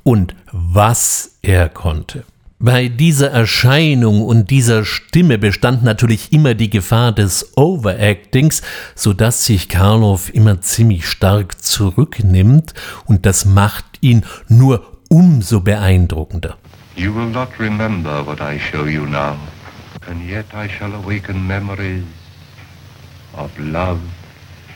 und 0.04 0.34
was 0.52 1.38
er 1.42 1.68
konnte. 1.68 2.24
Bei 2.60 2.88
dieser 2.88 3.30
Erscheinung 3.30 4.24
und 4.24 4.50
dieser 4.50 4.86
Stimme 4.86 5.38
bestand 5.38 5.84
natürlich 5.84 6.32
immer 6.34 6.56
die 6.56 6.72
Gefahr 6.72 7.12
des 7.12 7.56
Overactings, 7.56 8.64
so 8.96 9.14
dass 9.14 9.46
sich 9.46 9.70
Karloff 9.70 10.34
immer 10.34 10.62
ziemlich 10.62 11.06
stark 11.06 11.62
zurücknimmt 11.62 12.74
und 13.06 13.28
das 13.28 13.46
macht 13.46 13.86
ihn 14.02 14.24
nur 14.48 14.88
umso 15.10 15.60
beeindruckender. 15.60 16.58
You 16.96 17.14
will 17.14 17.30
not 17.30 17.50
remember 17.60 18.26
what 18.26 18.40
I 18.40 18.58
show 18.58 18.88
you 18.88 19.06
now, 19.06 19.36
and 20.08 20.22
yet 20.28 20.46
I 20.54 20.68
shall 20.68 20.94
awaken 20.94 21.46
memories 21.46 22.06
of 23.36 23.52
love 23.60 24.02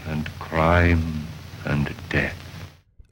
and 0.07 0.29
crime 0.39 1.27
and 1.65 1.89
death. 2.09 2.35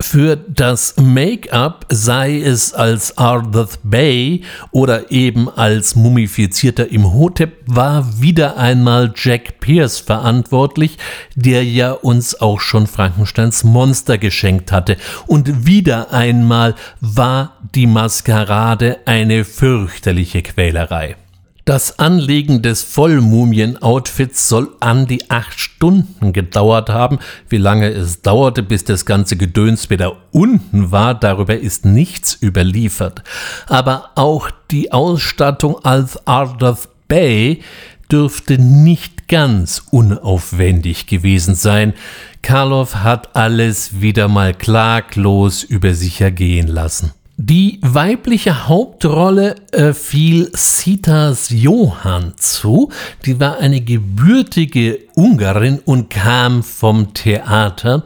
Für 0.02 0.38
das 0.38 0.96
Make-up, 0.96 1.86
sei 1.90 2.40
es 2.40 2.74
als 2.74 3.18
Ardeth 3.18 3.80
Bay 3.84 4.44
oder 4.72 5.12
eben 5.12 5.50
als 5.50 5.98
mumifizierter 5.98 6.90
Imhotep, 6.90 7.64
war 7.66 8.22
wieder 8.22 8.56
einmal 8.56 9.14
Jack 9.14 9.60
Pierce 9.60 10.00
verantwortlich, 10.00 10.98
der 11.36 11.66
ja 11.66 11.92
uns 11.92 12.40
auch 12.40 12.62
schon 12.62 12.88
Frankensteins 12.88 13.66
Monster 13.66 14.18
geschenkt 14.18 14.72
hatte. 14.72 14.96
Und 15.28 15.66
wieder 15.66 16.14
einmal 16.14 16.76
war 17.02 17.58
die 17.76 17.86
Maskerade 17.86 19.00
eine 19.06 19.44
fürchterliche 19.44 20.44
Quälerei. 20.44 21.18
Das 21.70 22.00
Anlegen 22.00 22.64
des 22.64 22.82
Vollmumien-Outfits 22.82 24.50
soll 24.50 24.70
an 24.80 25.06
die 25.06 25.30
acht 25.30 25.60
Stunden 25.60 26.34
gedauert 26.34 26.90
haben. 26.90 27.20
Wie 27.48 27.58
lange 27.58 27.90
es 27.90 28.24
dauerte, 28.24 28.64
bis 28.64 28.86
das 28.86 29.06
ganze 29.06 29.38
Gedöns 29.38 29.92
wieder 29.92 30.16
unten 30.32 30.90
war, 30.90 31.14
darüber 31.14 31.56
ist 31.56 31.86
nichts 31.86 32.42
überliefert. 32.42 33.22
Aber 33.68 34.10
auch 34.16 34.50
die 34.72 34.92
Ausstattung 34.92 35.78
als 35.86 36.26
Arthur 36.26 36.76
Bay 37.08 37.62
dürfte 38.12 38.58
nicht 38.58 39.28
ganz 39.28 39.84
unaufwendig 39.92 41.06
gewesen 41.06 41.54
sein. 41.54 41.94
Karloff 42.42 42.96
hat 42.96 43.36
alles 43.36 44.02
wieder 44.02 44.28
mal 44.28 44.56
klaglos 44.56 45.62
über 45.62 45.94
sich 45.94 46.20
ergehen 46.20 46.68
lassen. 46.68 47.12
Die 47.42 47.80
weibliche 47.82 48.68
Hauptrolle 48.68 49.56
äh, 49.72 49.94
fiel 49.94 50.52
Sitas 50.54 51.50
Johann 51.50 52.34
zu. 52.36 52.92
Die 53.26 53.40
war 53.40 53.60
eine 53.60 53.80
gebürtige 53.80 55.00
Ungarin 55.16 55.80
und 55.86 56.10
kam 56.10 56.64
vom 56.64 57.14
Theater 57.14 58.04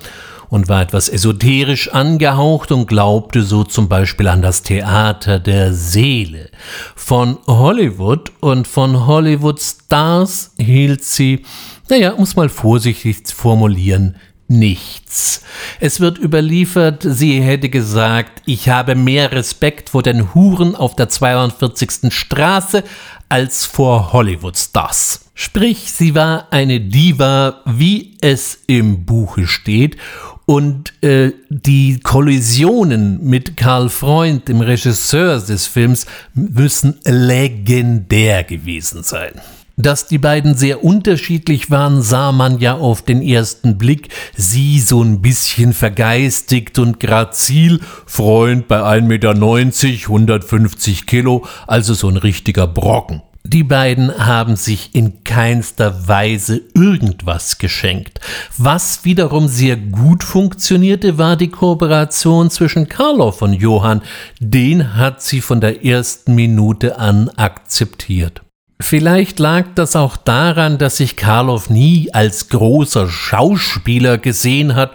und 0.49 0.69
war 0.69 0.83
etwas 0.83 1.09
esoterisch 1.09 1.91
angehaucht 1.91 2.71
und 2.71 2.85
glaubte 2.85 3.41
so 3.41 3.63
zum 3.63 3.89
Beispiel 3.89 4.27
an 4.27 4.43
das 4.43 4.61
Theater 4.61 5.39
der 5.39 5.73
Seele. 5.73 6.51
Von 6.95 7.39
Hollywood 7.47 8.31
und 8.39 8.67
von 8.67 9.07
Hollywood-Stars 9.07 10.51
hielt 10.59 11.03
sie, 11.03 11.43
naja, 11.89 12.13
muss 12.15 12.35
mal 12.35 12.49
vorsichtig 12.49 13.23
formulieren, 13.29 14.15
nichts. 14.47 15.43
Es 15.79 15.99
wird 15.99 16.17
überliefert, 16.17 17.05
sie 17.07 17.41
hätte 17.41 17.69
gesagt, 17.69 18.41
ich 18.45 18.69
habe 18.69 18.95
mehr 18.95 19.31
Respekt 19.31 19.89
vor 19.89 20.03
den 20.03 20.33
Huren 20.33 20.75
auf 20.75 20.95
der 20.95 21.09
42. 21.09 22.13
Straße 22.13 22.83
als 23.29 23.65
vor 23.65 24.13
Hollywood-Stars. 24.13 25.31
Sprich, 25.35 25.91
sie 25.91 26.13
war 26.13 26.47
eine 26.51 26.79
Diva, 26.79 27.61
wie 27.65 28.17
es 28.21 28.59
im 28.67 29.05
Buche 29.05 29.47
steht, 29.47 29.97
und 30.45 30.93
äh, 31.01 31.31
die 31.49 31.99
Kollisionen 32.01 33.23
mit 33.23 33.55
Karl 33.55 33.89
Freund, 33.89 34.47
dem 34.49 34.61
Regisseur 34.61 35.39
des 35.39 35.67
Films, 35.67 36.05
müssen 36.33 36.99
legendär 37.05 38.43
gewesen 38.43 39.03
sein. 39.03 39.41
Dass 39.75 40.05
die 40.05 40.19
beiden 40.19 40.55
sehr 40.55 40.83
unterschiedlich 40.83 41.71
waren, 41.71 42.03
sah 42.03 42.31
man 42.31 42.59
ja 42.59 42.75
auf 42.75 43.01
den 43.01 43.23
ersten 43.23 43.79
Blick. 43.79 44.09
Sie 44.35 44.79
so 44.79 45.01
ein 45.01 45.21
bisschen 45.21 45.73
vergeistigt 45.73 46.77
und 46.77 46.99
grazil, 46.99 47.79
Freund 48.05 48.67
bei 48.67 48.81
1,90 48.81 49.01
Meter, 49.07 49.29
150 49.31 51.07
Kilo, 51.07 51.47
also 51.65 51.95
so 51.95 52.07
ein 52.07 52.17
richtiger 52.17 52.67
Brocken. 52.67 53.23
Die 53.45 53.63
beiden 53.63 54.25
haben 54.25 54.55
sich 54.55 54.95
in 54.95 55.23
keinster 55.23 56.07
Weise 56.07 56.61
irgendwas 56.75 57.57
geschenkt. 57.57 58.21
Was 58.57 59.03
wiederum 59.03 59.47
sehr 59.47 59.75
gut 59.75 60.23
funktionierte, 60.23 61.17
war 61.17 61.35
die 61.35 61.49
Kooperation 61.49 62.49
zwischen 62.51 62.87
Karloff 62.87 63.41
und 63.41 63.53
Johann. 63.53 64.01
Den 64.39 64.95
hat 64.95 65.21
sie 65.21 65.41
von 65.41 65.59
der 65.59 65.83
ersten 65.83 66.35
Minute 66.35 66.99
an 66.99 67.29
akzeptiert. 67.29 68.43
Vielleicht 68.79 69.39
lag 69.39 69.65
das 69.75 69.95
auch 69.95 70.17
daran, 70.17 70.77
dass 70.77 70.97
sich 70.97 71.15
Karloff 71.15 71.69
nie 71.69 72.09
als 72.13 72.49
großer 72.49 73.07
Schauspieler 73.09 74.17
gesehen 74.17 74.75
hat, 74.75 74.91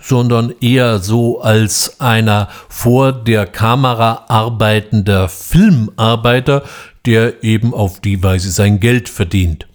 sondern 0.00 0.52
eher 0.60 0.98
so 0.98 1.40
als 1.40 2.00
einer 2.00 2.48
vor 2.68 3.12
der 3.12 3.46
Kamera 3.46 4.26
arbeitender 4.28 5.28
Filmarbeiter, 5.28 6.62
der 7.06 7.42
eben 7.42 7.74
auf 7.74 8.00
die 8.00 8.22
Weise 8.22 8.50
sein 8.50 8.80
Geld 8.80 9.08
verdient. 9.08 9.66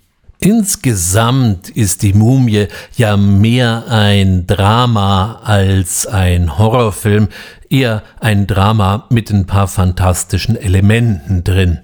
Insgesamt 0.42 1.68
ist 1.70 2.02
die 2.02 2.14
Mumie 2.14 2.68
ja 2.96 3.18
mehr 3.18 3.86
ein 3.90 4.48
Drama 4.48 5.42
als 5.44 6.08
ein 6.08 6.58
Horrorfilm, 6.58 7.28
eher 7.70 8.04
ein 8.22 8.48
Drama 8.48 9.06
mit 9.10 9.32
ein 9.32 9.48
paar 9.48 9.68
fantastischen 9.68 10.56
Elementen 10.56 11.44
drin. 11.44 11.80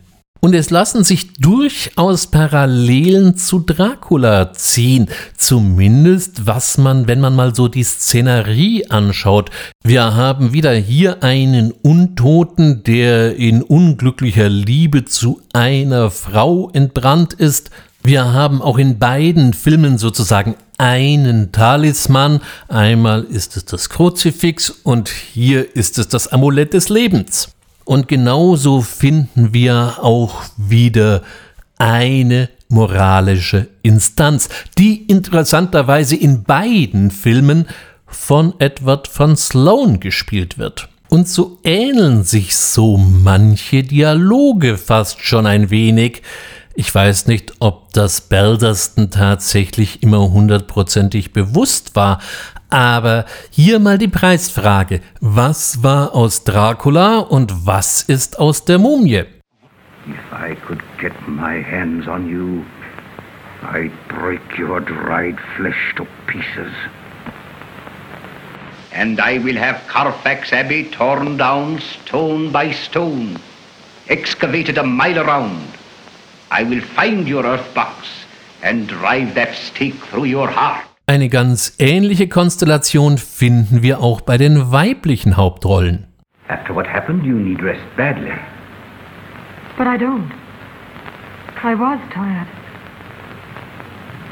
Und 0.46 0.54
es 0.54 0.70
lassen 0.70 1.04
sich 1.04 1.34
durchaus 1.34 2.28
Parallelen 2.28 3.36
zu 3.36 3.62
Dracula 3.62 4.54
ziehen. 4.54 5.10
Zumindest 5.36 6.46
was 6.46 6.78
man, 6.78 7.08
wenn 7.08 7.20
man 7.20 7.36
mal 7.36 7.56
so 7.56 7.68
die 7.68 7.84
Szenerie 7.84 8.86
anschaut. 8.92 9.50
Wir 9.84 10.14
haben 10.14 10.54
wieder 10.54 10.76
hier 10.76 11.24
einen 11.24 11.72
Untoten, 11.72 12.84
der 12.84 13.38
in 13.38 13.64
unglücklicher 13.64 14.48
Liebe 14.48 15.06
zu 15.06 15.42
einer 15.52 16.12
Frau 16.12 16.70
entbrannt 16.74 17.34
ist. 17.34 17.72
Wir 18.04 18.32
haben 18.32 18.62
auch 18.62 18.78
in 18.78 19.00
beiden 19.00 19.52
Filmen 19.54 19.98
sozusagen 19.98 20.58
einen 20.78 21.54
Talisman. 21.54 22.40
Einmal 22.68 23.24
ist 23.24 23.58
es 23.58 23.66
das 23.66 23.90
Kruzifix 23.90 24.70
und 24.70 25.10
hier 25.10 25.76
ist 25.76 25.98
es 25.98 26.08
das 26.08 26.28
Amulett 26.28 26.76
des 26.76 26.90
Lebens. 26.90 27.55
Und 27.86 28.08
genauso 28.08 28.82
finden 28.82 29.54
wir 29.54 30.00
auch 30.02 30.44
wieder 30.58 31.22
eine 31.78 32.50
moralische 32.68 33.68
Instanz, 33.84 34.50
die 34.78 35.04
interessanterweise 35.04 36.16
in 36.16 36.44
beiden 36.44 37.12
Filmen 37.12 37.68
von 38.08 38.54
Edward 38.60 39.08
von 39.08 39.36
Sloan 39.36 40.00
gespielt 40.00 40.58
wird. 40.58 40.90
Und 41.10 41.28
so 41.30 41.60
ähneln 41.64 42.24
sich 42.24 42.56
so 42.56 42.98
manche 42.98 43.84
Dialoge 43.84 44.78
fast 44.78 45.22
schon 45.22 45.46
ein 45.46 45.70
wenig. 45.70 46.24
Ich 46.78 46.94
weiß 46.94 47.28
nicht, 47.28 47.54
ob 47.60 47.94
das 47.94 48.20
Balderston 48.20 49.10
tatsächlich 49.10 50.04
immer 50.04 50.30
hundertprozentig 50.32 51.32
bewusst 51.32 51.96
war, 51.96 52.20
aber 52.70 53.24
hier 53.50 53.80
mal 53.80 53.98
die 53.98 54.10
Preisfrage. 54.10 55.00
Was 55.22 55.84
war 55.84 56.14
aus 56.14 56.44
Dracula 56.44 57.20
und 57.20 57.66
was 57.66 58.02
ist 58.02 58.40
aus 58.40 58.66
der 58.66 58.78
Mumie? 58.78 59.24
If 60.06 60.20
I 60.34 60.56
could 60.68 60.82
get 61.00 61.14
my 61.28 61.64
hands 61.64 62.10
on 62.10 62.28
you, 62.30 62.66
I'd 63.72 63.94
break 64.10 64.42
your 64.60 64.82
dried 64.82 65.38
flesh 65.56 65.94
to 65.96 66.06
pieces. 66.28 66.74
And 68.92 69.18
I 69.22 69.42
will 69.42 69.58
have 69.58 69.80
Carfax 69.88 70.52
Abbey 70.52 70.92
torn 70.92 71.38
down 71.38 71.80
stone 71.80 72.52
by 72.52 72.74
stone, 72.74 73.40
excavated 74.10 74.78
a 74.78 74.84
mile 74.84 75.20
around. 75.20 75.70
I 76.50 76.64
will 76.64 76.82
find 76.82 77.28
your 77.28 77.46
earth 77.46 77.74
box 77.74 78.08
and 78.62 78.88
drive 78.88 79.34
that 79.36 79.56
stake 79.56 79.96
through 80.10 80.26
your 80.26 80.50
heart. 80.50 80.86
Eine 81.08 81.30
ganz 81.30 81.76
ähnliche 81.78 82.28
Konstellation 82.28 83.18
finden 83.18 83.84
wir 83.84 84.00
auch 84.00 84.22
bei 84.22 84.38
den 84.38 84.72
weiblichen 84.72 85.38
Hauptrollen. 85.38 86.08
After 86.48 86.76
what 86.76 86.88
happened, 86.88 87.24
you 87.26 87.36
need 87.36 87.62
rest 87.62 87.84
badly. 87.96 88.34
But 89.78 89.88
I 89.88 89.98
don't. 89.98 90.32
I 91.64 91.74
was 91.74 92.00
tired. 92.14 92.48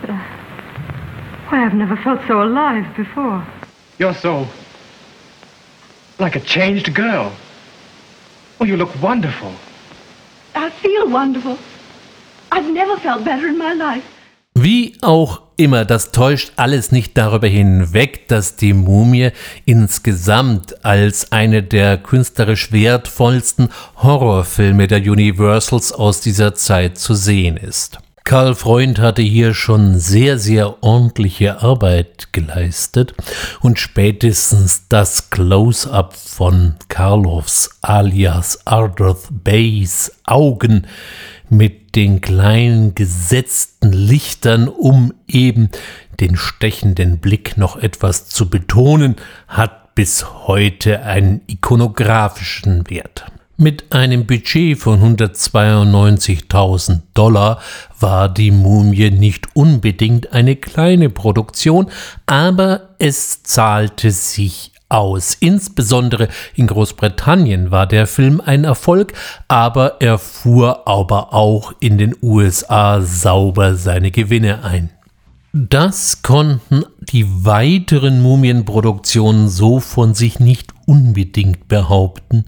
But 0.02 0.12
I, 0.12 0.22
why, 1.50 1.66
I've 1.66 1.76
never 1.76 1.98
felt 1.98 2.22
so 2.28 2.42
alive 2.42 2.86
before. 2.96 3.44
You're 4.00 4.14
so. 4.16 4.48
like 6.20 6.36
a 6.36 6.40
changed 6.40 6.94
girl. 6.94 7.34
Oh, 8.60 8.66
you 8.66 8.78
look 8.78 9.02
wonderful. 9.02 9.54
I 10.56 10.70
feel 10.70 11.10
wonderful. 11.10 11.58
Wie 14.56 14.96
auch 15.02 15.42
immer, 15.58 15.86
das 15.86 16.12
täuscht 16.12 16.54
alles 16.56 16.92
nicht 16.92 17.18
darüber 17.18 17.48
hinweg, 17.48 18.28
dass 18.28 18.56
die 18.56 18.74
Mumie 18.74 19.32
insgesamt 19.66 20.86
als 20.86 21.32
eine 21.32 21.64
der 21.64 21.98
künstlerisch 21.98 22.72
wertvollsten 22.72 23.70
Horrorfilme 23.98 24.88
der 24.88 25.00
Universals 25.00 25.92
aus 25.92 26.22
dieser 26.22 26.54
Zeit 26.54 27.00
zu 27.00 27.16
sehen 27.16 27.58
ist. 27.58 27.98
Karl 28.26 28.56
Freund 28.56 29.00
hatte 29.00 29.22
hier 29.22 29.54
schon 29.54 30.00
sehr, 30.00 30.40
sehr 30.40 30.82
ordentliche 30.82 31.62
Arbeit 31.62 32.32
geleistet 32.32 33.14
und 33.60 33.80
spätestens 33.80 34.88
das 34.88 35.30
Close-up 35.30 36.16
von 36.16 36.76
Karloffs 36.88 37.80
alias 37.82 38.66
Ardorth 38.66 39.28
Bays 39.30 40.10
Augen 40.26 40.88
mit 41.54 41.96
den 41.96 42.22
kleinen 42.22 42.96
gesetzten 42.96 43.92
Lichtern, 43.92 44.68
um 44.68 45.14
eben 45.28 45.70
den 46.20 46.36
stechenden 46.36 47.20
Blick 47.20 47.58
noch 47.58 47.78
etwas 47.78 48.28
zu 48.28 48.50
betonen, 48.50 49.16
hat 49.48 49.96
bis 49.96 50.26
heute 50.48 51.04
einen 51.04 51.42
ikonografischen 51.48 52.90
Wert. 52.90 53.26
Mit 53.56 53.94
einem 53.94 54.26
Budget 54.26 54.80
von 54.80 55.16
192.000 55.16 57.02
Dollar 57.14 57.62
war 58.00 58.28
die 58.28 58.50
Mumie 58.50 59.12
nicht 59.12 59.48
unbedingt 59.54 60.34
eine 60.34 60.56
kleine 60.56 61.12
Produktion, 61.12 61.92
aber 62.26 62.96
es 62.98 63.44
zahlte 63.44 64.10
sich 64.10 64.73
aus. 64.94 65.36
Insbesondere 65.40 66.30
in 66.56 66.68
Großbritannien 66.68 67.72
war 67.72 67.88
der 67.88 68.08
Film 68.08 68.42
ein 68.46 68.64
Erfolg, 68.64 69.14
aber 69.48 69.98
er 70.00 70.18
fuhr 70.18 70.88
aber 70.88 71.34
auch 71.34 71.74
in 71.80 71.98
den 71.98 72.16
USA 72.22 73.02
sauber 73.02 73.76
seine 73.76 74.12
Gewinne 74.12 74.64
ein. 74.64 74.90
Das 75.56 76.24
konnten 76.24 76.84
die 77.00 77.46
weiteren 77.46 78.24
Mumienproduktionen 78.24 79.50
so 79.50 79.80
von 79.80 80.16
sich 80.16 80.40
nicht 80.40 80.74
unbedingt 80.88 81.68
behaupten. 81.68 82.46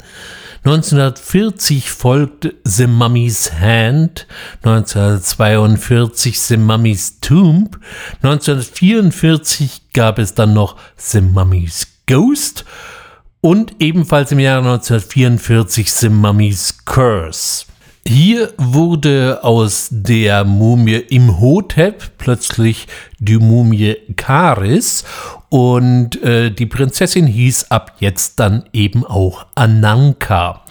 1940 0.64 1.92
folgte 1.92 2.56
The 2.64 2.88
Mummy's 2.88 3.52
Hand, 3.60 4.26
1942 4.64 6.40
The 6.40 6.58
Mummy's 6.58 7.20
Tomb, 7.20 7.78
1944 8.24 9.94
gab 9.94 10.18
es 10.18 10.34
dann 10.34 10.56
noch 10.56 10.76
The 10.98 11.22
Mummy's 11.22 11.95
Ghost 12.08 12.66
und 13.42 13.76
ebenfalls 13.80 14.32
im 14.32 14.40
Jahre 14.40 14.60
1944 14.60 15.92
The 15.92 16.10
Mummy's 16.10 16.78
Curse. 16.86 17.66
Hier 18.08 18.54
wurde 18.58 19.40
aus 19.44 19.88
der 19.90 20.44
Mumie 20.44 20.98
Imhotep 21.10 22.18
plötzlich 22.20 22.88
die 23.18 23.38
Mumie 23.38 23.98
Karis 24.16 25.04
und 25.50 26.22
äh, 26.22 26.52
die 26.52 26.68
Prinzessin 26.68 27.26
hieß 27.26 27.72
ab 27.72 27.96
jetzt 28.00 28.40
dann 28.40 28.66
eben 28.74 29.04
auch 29.04 29.48
Ananka. 29.56 30.62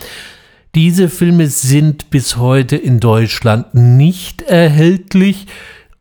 Diese 0.77 1.09
Filme 1.09 1.49
sind 1.49 2.11
bis 2.11 2.37
heute 2.37 2.77
in 2.77 3.01
Deutschland 3.01 3.75
nicht 3.75 4.43
erhältlich. 4.43 5.47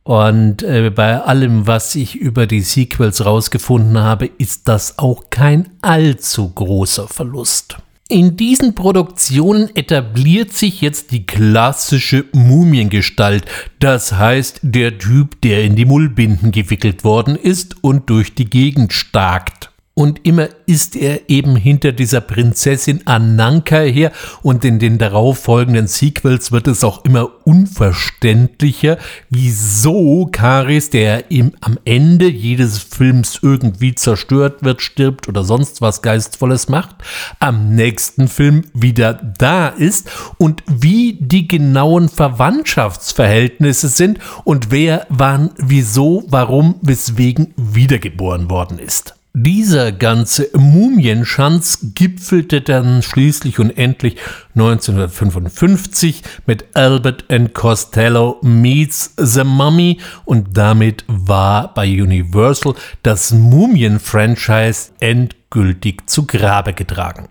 Und 0.04 0.64
äh, 0.64 0.90
bei 0.90 1.22
allem, 1.22 1.66
was 1.66 1.96
ich 1.96 2.16
über 2.16 2.46
die 2.46 2.62
Sequels 2.62 3.26
rausgefunden 3.26 4.00
habe, 4.00 4.30
ist 4.38 4.68
das 4.68 5.00
auch 5.00 5.30
kein 5.30 5.70
allzu 5.82 6.50
großer 6.50 7.08
Verlust. 7.08 7.78
In 8.10 8.36
diesen 8.36 8.76
Produktionen 8.76 9.74
etabliert 9.76 10.52
sich 10.52 10.82
jetzt 10.82 11.12
die 11.12 11.26
klassische 11.26 12.26
Mumiengestalt, 12.34 13.46
das 13.80 14.14
heißt 14.14 14.60
der 14.62 15.00
Typ, 15.00 15.40
der 15.42 15.64
in 15.64 15.78
die 15.78 15.86
Mullbinden 15.86 16.52
gewickelt 16.52 17.06
worden 17.06 17.38
ist 17.38 17.82
und 17.82 18.10
durch 18.10 18.36
die 18.36 18.50
Gegend 18.50 18.92
starkt. 18.92 19.73
Und 19.96 20.26
immer 20.26 20.50
ist 20.66 20.96
er 20.96 21.30
eben 21.30 21.56
hinter 21.56 21.92
dieser 21.92 22.20
Prinzessin 22.20 23.06
Ananka 23.06 23.82
her 23.82 24.12
und 24.42 24.66
in 24.66 24.80
den 24.80 24.98
darauffolgenden 24.98 25.86
Sequels 25.86 26.52
wird 26.52 26.68
es 26.68 26.84
auch 26.84 27.06
immer 27.06 27.30
unverständlicher, 27.46 28.98
wieso 29.30 30.28
Karis, 30.32 30.90
der 30.90 31.30
ihm 31.30 31.52
am 31.62 31.78
Ende 31.86 32.28
jedes 32.28 32.80
Films 32.80 33.38
irgendwie 33.44 33.94
zerstört 33.94 34.64
wird, 34.64 34.82
stirbt 34.82 35.28
oder 35.28 35.44
sonst 35.44 35.80
was 35.82 36.02
Geistvolles 36.02 36.70
macht, 36.70 36.96
am 37.40 37.76
nächsten 37.76 38.28
Film 38.28 38.64
wieder 38.74 39.14
da 39.14 39.68
ist 39.68 40.10
und 40.40 40.64
wie 40.66 41.20
die 41.22 41.48
genauen 41.48 42.10
Verwandtschaftsverhältnisse 42.10 43.90
sind 43.90 44.18
und 44.44 44.72
wer 44.72 45.06
wann, 45.10 45.52
wieso, 45.58 46.24
warum, 46.30 46.76
weswegen 46.82 47.54
wiedergeboren 47.58 48.50
worden 48.50 48.80
ist. 48.80 49.14
Dieser 49.36 49.92
ganze 49.92 50.52
Mumienschanz 50.56 51.80
gipfelte 51.96 52.62
dann 52.62 53.02
schließlich 53.02 53.58
und 53.58 53.76
endlich 53.76 54.18
1955 54.54 56.22
mit 56.46 56.66
Albert 56.76 57.32
and 57.32 57.52
Costello 57.56 58.38
Meets 58.44 59.16
the 59.18 59.44
Mummy 59.44 59.98
und 60.26 60.56
damit 60.56 61.04
war 61.08 61.74
bei 61.74 61.88
Universal 61.88 62.76
das 63.02 63.32
Mumien-Franchise 63.34 64.92
endgültig 65.00 66.08
zu 66.08 66.28
Grabe 66.28 66.74
getragen. 66.74 67.28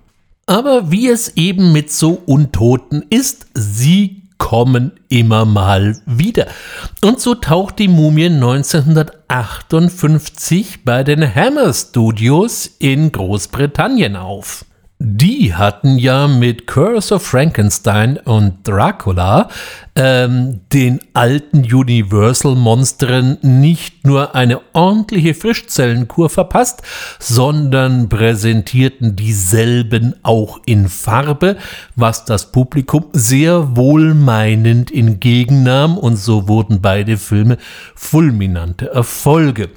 Aber 0.47 0.91
wie 0.91 1.07
es 1.09 1.37
eben 1.37 1.71
mit 1.71 1.93
so 1.93 2.21
Untoten 2.27 3.05
ist, 3.11 3.47
sie 3.55 4.22
kommen 4.43 4.93
immer 5.09 5.45
mal 5.45 5.97
wieder. 6.05 6.49
Und 7.01 7.21
so 7.21 7.37
taucht 7.37 7.79
die 7.79 7.87
Mumie 7.87 8.27
1958 8.27 10.85
bei 10.85 11.05
den 11.05 11.33
Hammer 11.33 11.73
Studios 11.73 12.69
in 12.81 13.13
Großbritannien 13.13 14.17
auf. 14.17 14.65
Die 15.05 15.53
hatten 15.53 15.99
ja 15.99 16.29
mit 16.29 16.69
Curse 16.69 17.17
of 17.17 17.27
Frankenstein 17.27 18.19
und 18.19 18.59
Dracula 18.63 19.49
ähm, 19.97 20.61
den 20.73 21.01
alten 21.13 21.63
Universal-Monstern 21.63 23.39
nicht 23.43 24.07
nur 24.07 24.37
eine 24.37 24.61
ordentliche 24.75 25.35
Frischzellenkur 25.35 26.31
verpasst, 26.31 26.83
sondern 27.19 28.09
präsentierten 28.09 29.17
dieselben 29.17 30.15
auch 30.23 30.61
in 30.67 30.89
Farbe, 30.89 31.57
was 31.97 32.25
das 32.25 32.53
Publikum 32.53 33.07
sehr 33.13 33.77
wohlmeinend 33.77 34.95
entgegennahm 34.95 35.99
und 35.99 36.15
so 36.15 36.47
wurden 36.47 36.81
beide 36.81 37.17
Filme 37.17 37.59
fulminante 37.97 38.93
Erfolge. 38.93 39.69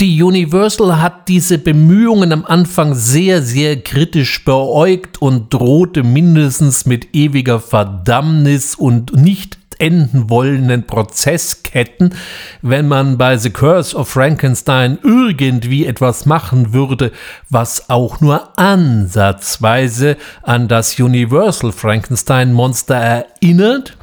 Die 0.00 0.22
Universal 0.22 1.00
hat 1.00 1.26
diese 1.26 1.58
Bemühungen 1.58 2.32
am 2.32 2.44
Anfang 2.44 2.94
sehr, 2.94 3.42
sehr 3.42 3.82
kritisch 3.82 4.44
beäugt 4.44 5.20
und 5.20 5.52
drohte 5.52 6.04
mindestens 6.04 6.86
mit 6.86 7.16
ewiger 7.16 7.58
Verdammnis 7.58 8.76
und 8.76 9.16
nicht 9.16 9.58
enden 9.80 10.30
wollenden 10.30 10.86
Prozessketten, 10.86 12.14
wenn 12.62 12.86
man 12.86 13.18
bei 13.18 13.38
The 13.38 13.50
Curse 13.50 13.96
of 13.96 14.08
Frankenstein 14.08 15.00
irgendwie 15.02 15.84
etwas 15.84 16.26
machen 16.26 16.72
würde, 16.72 17.10
was 17.50 17.90
auch 17.90 18.20
nur 18.20 18.56
ansatzweise 18.56 20.16
an 20.44 20.68
das 20.68 21.00
Universal 21.00 21.72
Frankenstein 21.72 22.52
Monster 22.52 22.94
erinnert. 22.94 23.97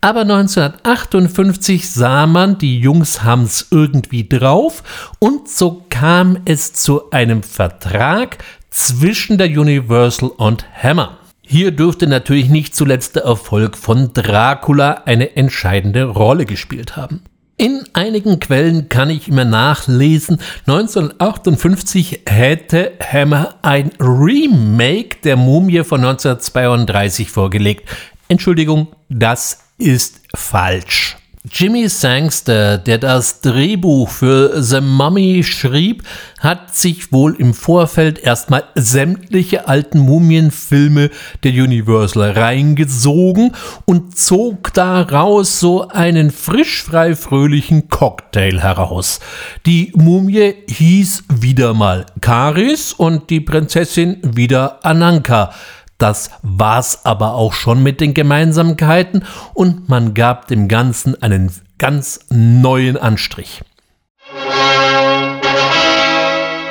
Aber 0.00 0.20
1958 0.20 1.90
sah 1.90 2.26
man, 2.26 2.58
die 2.58 2.78
Jungs 2.80 3.22
haben's 3.22 3.68
irgendwie 3.70 4.28
drauf 4.28 4.82
und 5.18 5.48
so 5.48 5.84
kam 5.90 6.38
es 6.44 6.72
zu 6.72 7.10
einem 7.10 7.42
Vertrag 7.42 8.38
zwischen 8.70 9.38
der 9.38 9.48
Universal 9.48 10.30
und 10.30 10.64
Hammer. 10.82 11.18
Hier 11.42 11.70
dürfte 11.70 12.06
natürlich 12.06 12.50
nicht 12.50 12.76
zuletzt 12.76 13.16
der 13.16 13.24
Erfolg 13.24 13.78
von 13.78 14.12
Dracula 14.12 15.02
eine 15.06 15.34
entscheidende 15.34 16.04
Rolle 16.04 16.44
gespielt 16.44 16.96
haben. 16.96 17.22
In 17.60 17.82
einigen 17.92 18.38
Quellen 18.38 18.88
kann 18.88 19.10
ich 19.10 19.26
immer 19.26 19.44
nachlesen, 19.44 20.40
1958 20.66 22.20
hätte 22.28 22.92
Hammer 23.00 23.56
ein 23.62 23.90
Remake 23.98 25.16
der 25.24 25.36
Mumie 25.36 25.82
von 25.82 26.04
1932 26.04 27.30
vorgelegt. 27.30 27.88
Entschuldigung, 28.28 28.88
das 29.08 29.60
ist 29.78 30.20
falsch. 30.34 31.16
Jimmy 31.50 31.88
Sangster, 31.88 32.76
der 32.76 32.98
das 32.98 33.40
Drehbuch 33.40 34.10
für 34.10 34.62
The 34.62 34.80
Mummy 34.80 35.42
schrieb, 35.44 36.02
hat 36.40 36.76
sich 36.76 37.10
wohl 37.12 37.36
im 37.36 37.54
Vorfeld 37.54 38.18
erstmal 38.18 38.64
sämtliche 38.74 39.66
alten 39.66 40.00
Mumienfilme 40.00 41.10
der 41.44 41.52
Universal 41.52 42.32
reingesogen 42.32 43.54
und 43.86 44.18
zog 44.18 44.74
daraus 44.74 45.58
so 45.58 45.88
einen 45.88 46.30
frisch 46.30 46.82
frei 46.82 47.16
fröhlichen 47.16 47.88
Cocktail 47.88 48.60
heraus. 48.60 49.20
Die 49.64 49.92
Mumie 49.94 50.54
hieß 50.68 51.24
wieder 51.40 51.72
mal 51.72 52.04
Karis 52.20 52.92
und 52.92 53.30
die 53.30 53.40
Prinzessin 53.40 54.18
wieder 54.22 54.84
Ananka. 54.84 55.54
Das 55.98 56.30
war's 56.42 57.04
aber 57.04 57.34
auch 57.34 57.52
schon 57.52 57.82
mit 57.82 58.00
den 58.00 58.14
Gemeinsamkeiten 58.14 59.24
und 59.52 59.88
man 59.88 60.14
gab 60.14 60.46
dem 60.46 60.68
Ganzen 60.68 61.20
einen 61.20 61.52
ganz 61.78 62.20
neuen 62.30 62.96
Anstrich. 62.96 63.62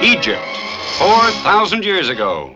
Egypt, 0.02 0.40
4,000 1.00 1.84
years 1.84 2.10
ago. 2.10 2.56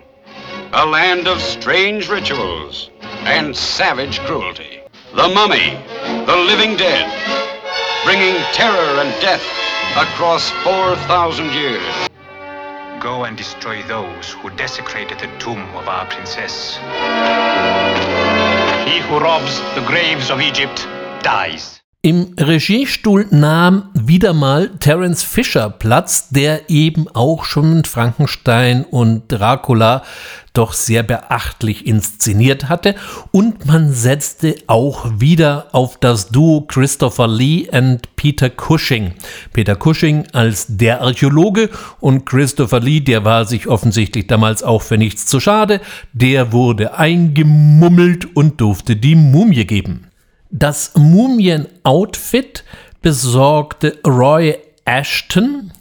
A 0.74 0.86
land 0.86 1.28
of 1.28 1.42
strange 1.42 2.10
rituals 2.10 2.90
and 3.26 3.54
savage 3.54 4.22
cruelty. 4.26 4.80
The 5.14 5.28
mummy, 5.28 5.78
the 6.26 6.38
living 6.48 6.78
dead, 6.78 7.06
bringing 8.06 8.36
terror 8.54 9.02
and 9.02 9.12
death 9.20 9.44
across 9.98 10.50
4,000 10.64 11.52
years. 11.52 12.11
Go 13.02 13.24
and 13.24 13.36
destroy 13.36 13.82
those 13.88 14.30
who 14.30 14.52
desecrated 14.52 15.18
the 15.18 15.28
tomb 15.40 15.68
of 15.76 15.88
our 15.88 16.06
princess. 16.06 16.78
He 18.88 19.00
who 19.00 19.18
robs 19.18 19.60
the 19.74 19.84
graves 19.88 20.30
of 20.30 20.40
Egypt 20.40 20.86
dies. 21.24 21.81
Im 22.04 22.34
Regiestuhl 22.36 23.28
nahm 23.30 23.90
wieder 23.94 24.34
mal 24.34 24.72
Terence 24.80 25.22
Fisher 25.22 25.70
Platz, 25.70 26.30
der 26.30 26.68
eben 26.68 27.08
auch 27.14 27.46
schon 27.46 27.86
Frankenstein 27.86 28.86
und 28.86 29.32
Dracula 29.32 30.02
doch 30.54 30.74
sehr 30.74 31.04
beachtlich 31.04 31.86
inszeniert 31.86 32.70
hatte 32.70 32.96
und 33.30 33.68
man 33.68 33.94
setzte 33.94 34.56
auch 34.66 35.12
wieder 35.20 35.68
auf 35.74 36.00
das 36.00 36.30
Duo 36.30 36.62
Christopher 36.62 37.28
Lee 37.28 37.70
und 37.72 38.16
Peter 38.16 38.50
Cushing. 38.50 39.14
Peter 39.54 39.76
Cushing 39.76 40.26
als 40.34 40.66
der 40.70 41.02
Archäologe 41.02 41.70
und 42.00 42.26
Christopher 42.26 42.80
Lee, 42.80 43.02
der 43.02 43.26
war 43.26 43.46
sich 43.46 43.68
offensichtlich 43.68 44.26
damals 44.26 44.64
auch 44.64 44.82
für 44.82 44.98
nichts 44.98 45.28
zu 45.28 45.40
schade, 45.40 45.82
der 46.14 46.52
wurde 46.52 46.98
eingemummelt 46.98 48.36
und 48.36 48.60
durfte 48.60 48.96
die 48.96 49.14
Mumie 49.14 49.66
geben. 49.66 50.08
Das 50.52 50.94
Mumien-Outfit 50.96 52.64
besorgte 53.02 53.98
Roy 54.06 54.58
Ashton 54.86 55.72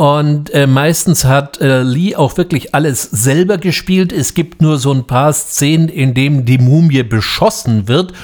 und 0.00 0.48
äh, 0.54 0.66
meistens 0.66 1.26
hat 1.26 1.60
äh, 1.60 1.82
Lee 1.82 2.16
auch 2.16 2.38
wirklich 2.38 2.74
alles 2.74 3.02
selber 3.02 3.58
gespielt. 3.58 4.14
Es 4.14 4.32
gibt 4.32 4.62
nur 4.62 4.78
so 4.78 4.94
ein 4.94 5.06
paar 5.06 5.30
Szenen, 5.34 5.90
in 5.90 6.14
denen 6.14 6.46
die 6.46 6.56
Mumie 6.56 7.02
beschossen 7.02 7.86
wird. 7.86 8.14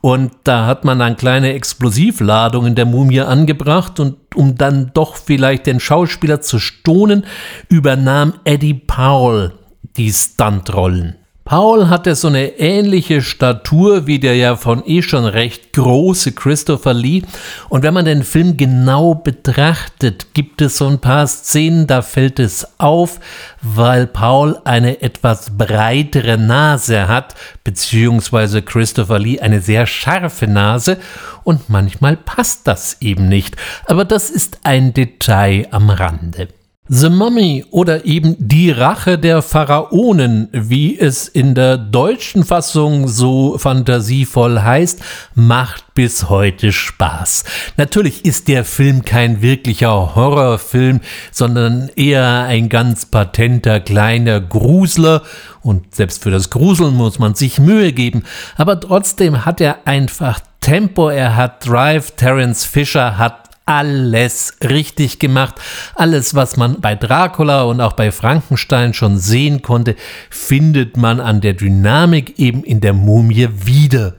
Und 0.00 0.30
da 0.44 0.66
hat 0.66 0.84
man 0.84 1.00
eine 1.00 1.16
kleine 1.16 1.52
Explosivladung 1.54 2.66
in 2.66 2.76
der 2.76 2.86
Mumie 2.86 3.22
angebracht. 3.22 3.98
Und 3.98 4.16
um 4.36 4.54
dann 4.54 4.92
doch 4.94 5.16
vielleicht 5.16 5.66
den 5.66 5.80
Schauspieler 5.80 6.40
zu 6.40 6.60
stohnen, 6.60 7.26
übernahm 7.68 8.34
Eddie 8.44 8.74
Powell 8.74 9.54
die 9.96 10.12
Stuntrollen. 10.12 11.16
Paul 11.44 11.90
hatte 11.90 12.14
so 12.14 12.28
eine 12.28 12.58
ähnliche 12.58 13.20
Statur 13.20 14.06
wie 14.06 14.18
der 14.18 14.34
ja 14.34 14.56
von 14.56 14.82
eh 14.86 15.02
schon 15.02 15.26
recht 15.26 15.74
große 15.74 16.32
Christopher 16.32 16.94
Lee. 16.94 17.22
Und 17.68 17.82
wenn 17.82 17.92
man 17.92 18.06
den 18.06 18.22
Film 18.22 18.56
genau 18.56 19.14
betrachtet, 19.14 20.32
gibt 20.32 20.62
es 20.62 20.78
so 20.78 20.86
ein 20.86 21.00
paar 21.00 21.26
Szenen, 21.26 21.86
da 21.86 22.00
fällt 22.00 22.38
es 22.38 22.66
auf, 22.78 23.20
weil 23.60 24.06
Paul 24.06 24.58
eine 24.64 25.02
etwas 25.02 25.54
breitere 25.58 26.38
Nase 26.38 27.08
hat, 27.08 27.34
beziehungsweise 27.62 28.62
Christopher 28.62 29.18
Lee 29.18 29.38
eine 29.38 29.60
sehr 29.60 29.86
scharfe 29.86 30.46
Nase. 30.46 30.96
Und 31.42 31.68
manchmal 31.68 32.16
passt 32.16 32.66
das 32.66 33.02
eben 33.02 33.28
nicht. 33.28 33.56
Aber 33.84 34.06
das 34.06 34.30
ist 34.30 34.60
ein 34.62 34.94
Detail 34.94 35.68
am 35.72 35.90
Rande. 35.90 36.48
The 36.86 37.08
Mummy 37.08 37.64
oder 37.70 38.04
eben 38.04 38.36
Die 38.38 38.70
Rache 38.70 39.18
der 39.18 39.40
Pharaonen, 39.40 40.50
wie 40.52 40.98
es 40.98 41.28
in 41.28 41.54
der 41.54 41.78
deutschen 41.78 42.44
Fassung 42.44 43.08
so 43.08 43.56
fantasievoll 43.56 44.60
heißt, 44.60 45.00
macht 45.34 45.94
bis 45.94 46.28
heute 46.28 46.72
Spaß. 46.72 47.44
Natürlich 47.78 48.26
ist 48.26 48.48
der 48.48 48.66
Film 48.66 49.02
kein 49.02 49.40
wirklicher 49.40 50.14
Horrorfilm, 50.14 51.00
sondern 51.30 51.88
eher 51.96 52.42
ein 52.42 52.68
ganz 52.68 53.06
patenter 53.06 53.80
kleiner 53.80 54.42
Grusler. 54.42 55.22
Und 55.62 55.94
selbst 55.94 56.22
für 56.22 56.30
das 56.30 56.50
Gruseln 56.50 56.94
muss 56.96 57.18
man 57.18 57.34
sich 57.34 57.58
Mühe 57.58 57.94
geben, 57.94 58.24
aber 58.58 58.78
trotzdem 58.78 59.46
hat 59.46 59.62
er 59.62 59.86
einfach 59.86 60.38
Tempo, 60.64 61.10
er 61.10 61.36
hat 61.36 61.66
Drive, 61.66 62.12
Terence 62.12 62.64
Fisher 62.64 63.18
hat 63.18 63.43
alles 63.66 64.56
richtig 64.62 65.18
gemacht. 65.18 65.54
Alles, 65.94 66.34
was 66.34 66.56
man 66.56 66.80
bei 66.80 66.94
Dracula 66.94 67.62
und 67.62 67.80
auch 67.80 67.94
bei 67.94 68.12
Frankenstein 68.12 68.94
schon 68.94 69.18
sehen 69.18 69.62
konnte, 69.62 69.96
findet 70.30 70.96
man 70.96 71.20
an 71.20 71.40
der 71.40 71.54
Dynamik 71.54 72.38
eben 72.38 72.62
in 72.64 72.80
der 72.80 72.92
Mumie 72.92 73.48
wieder. 73.64 74.14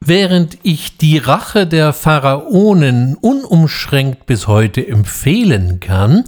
Während 0.00 0.58
ich 0.62 0.98
die 0.98 1.18
Rache 1.18 1.66
der 1.66 1.92
Pharaonen 1.92 3.16
unumschränkt 3.16 4.26
bis 4.26 4.46
heute 4.46 4.86
empfehlen 4.86 5.80
kann, 5.80 6.24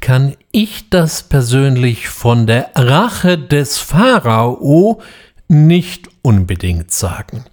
kann 0.00 0.34
ich 0.50 0.90
das 0.90 1.22
persönlich 1.22 2.08
von 2.08 2.46
der 2.46 2.70
Rache 2.74 3.38
des 3.38 3.78
Pharao 3.78 5.00
nicht 5.52 6.08
unbedingt 6.22 6.92
sagen. 6.92 7.44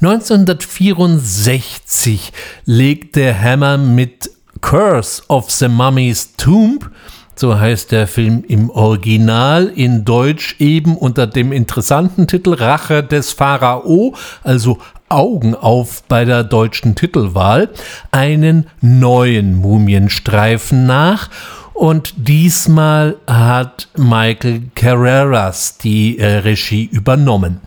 1964 0.00 2.32
legte 2.64 3.38
Hammer 3.38 3.76
mit 3.76 4.30
Curse 4.60 5.22
of 5.28 5.50
the 5.50 5.68
Mummy's 5.68 6.34
Tomb 6.36 6.90
so 7.38 7.58
heißt 7.58 7.92
der 7.92 8.08
Film 8.08 8.42
im 8.48 8.68
Original, 8.70 9.66
in 9.66 10.04
Deutsch 10.04 10.56
eben 10.58 10.96
unter 10.96 11.28
dem 11.28 11.52
interessanten 11.52 12.26
Titel 12.26 12.54
Rache 12.54 13.04
des 13.04 13.32
Pharao, 13.32 14.16
also 14.42 14.78
Augen 15.08 15.54
auf 15.54 16.02
bei 16.08 16.24
der 16.24 16.42
deutschen 16.42 16.96
Titelwahl, 16.96 17.70
einen 18.10 18.66
neuen 18.80 19.54
Mumienstreifen 19.54 20.86
nach 20.86 21.30
und 21.78 22.12
diesmal 22.16 23.16
hat 23.28 23.86
Michael 23.96 24.62
Carreras 24.74 25.78
die 25.78 26.18
äh, 26.18 26.38
Regie 26.38 26.88
übernommen. 26.90 27.60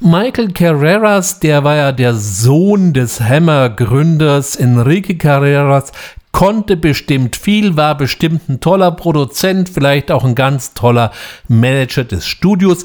Michael 0.00 0.50
Carreras, 0.50 1.38
der 1.38 1.62
war 1.62 1.76
ja 1.76 1.92
der 1.92 2.14
Sohn 2.14 2.92
des 2.92 3.20
Hammer-Gründers 3.20 4.56
Enrique 4.56 5.16
Carreras, 5.16 5.92
konnte 6.32 6.76
bestimmt 6.76 7.36
viel, 7.36 7.76
war 7.76 7.96
bestimmt 7.96 8.48
ein 8.48 8.58
toller 8.58 8.90
Produzent, 8.90 9.68
vielleicht 9.68 10.10
auch 10.10 10.24
ein 10.24 10.34
ganz 10.34 10.74
toller 10.74 11.12
Manager 11.46 12.02
des 12.02 12.26
Studios, 12.26 12.84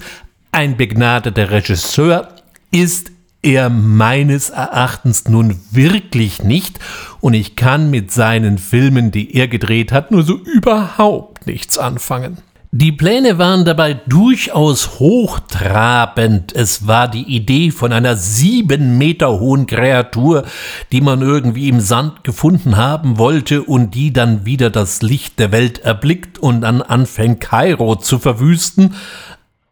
ein 0.51 0.77
begnadeter 0.77 1.49
Regisseur, 1.49 2.27
ist 2.69 3.11
er 3.41 3.69
meines 3.69 4.50
Erachtens 4.50 5.28
nun 5.28 5.60
wirklich 5.71 6.43
nicht 6.43 6.80
und 7.21 7.34
ich 7.34 7.56
kann 7.56 7.89
mit 7.89 8.12
seinen 8.12 8.58
Filmen, 8.58 9.12
die 9.12 9.36
er 9.36 9.47
gedreht 9.47 9.91
hat, 9.91 10.12
nur 10.12 10.23
so 10.23 10.36
überhaupt 10.36 11.47
nichts 11.47 11.78
anfangen. 11.78 12.38
Die 12.71 12.91
Pläne 12.91 13.38
waren 13.38 13.63
dabei 13.63 13.93
durchaus 13.93 15.00
hochtrabend. 15.00 16.54
Es 16.54 16.86
war 16.86 17.08
die 17.08 17.23
Idee 17.23 17.71
von 17.71 17.93
einer 17.93 18.17
sieben 18.17 18.97
Meter 18.97 19.39
hohen 19.39 19.67
Kreatur, 19.67 20.43
die 20.91 21.00
man 21.00 21.21
irgendwie 21.21 21.69
im 21.69 21.80
Sand 21.80 22.26
gefunden 22.26 22.76
haben 22.76 23.17
wollte 23.17 23.63
und 23.63 23.95
die 23.95 24.12
dann 24.12 24.45
wieder 24.45 24.69
das 24.69 25.02
Licht 25.02 25.39
der 25.39 25.54
Welt 25.54 25.80
erblickt 25.80 26.39
und 26.39 26.62
dann 26.62 26.82
anfängt 26.82 27.39
Kairo 27.39 27.95
zu 27.95 28.19
verwüsten. 28.19 28.95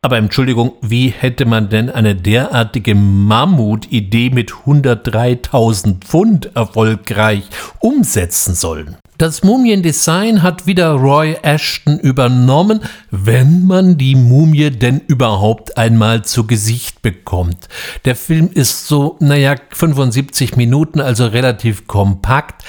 Aber 0.06 0.18
Entschuldigung, 0.18 0.74
wie 0.84 1.08
hätte 1.08 1.46
man 1.48 1.70
denn 1.70 1.90
eine 1.90 2.14
derartige 2.14 2.94
Mammut-Idee 2.94 4.30
mit 4.30 4.52
103.000 4.52 6.02
Pfund 6.02 6.56
erfolgreich 6.56 7.46
umsetzen 7.80 8.54
sollen? 8.54 8.98
Das 9.18 9.42
Mumiendesign 9.44 10.44
hat 10.44 10.68
wieder 10.68 10.92
Roy 10.92 11.38
Ashton 11.42 11.98
übernommen, 11.98 12.82
wenn 13.10 13.66
man 13.66 13.98
die 13.98 14.14
Mumie 14.14 14.70
denn 14.70 15.02
überhaupt 15.08 15.76
einmal 15.76 16.24
zu 16.24 16.46
Gesicht 16.46 17.02
bekommt. 17.02 17.68
Der 18.06 18.16
Film 18.16 18.52
ist 18.54 18.86
so, 18.86 19.18
naja, 19.22 19.56
75 19.72 20.56
Minuten, 20.56 21.02
also 21.02 21.26
relativ 21.26 21.88
kompakt. 21.88 22.64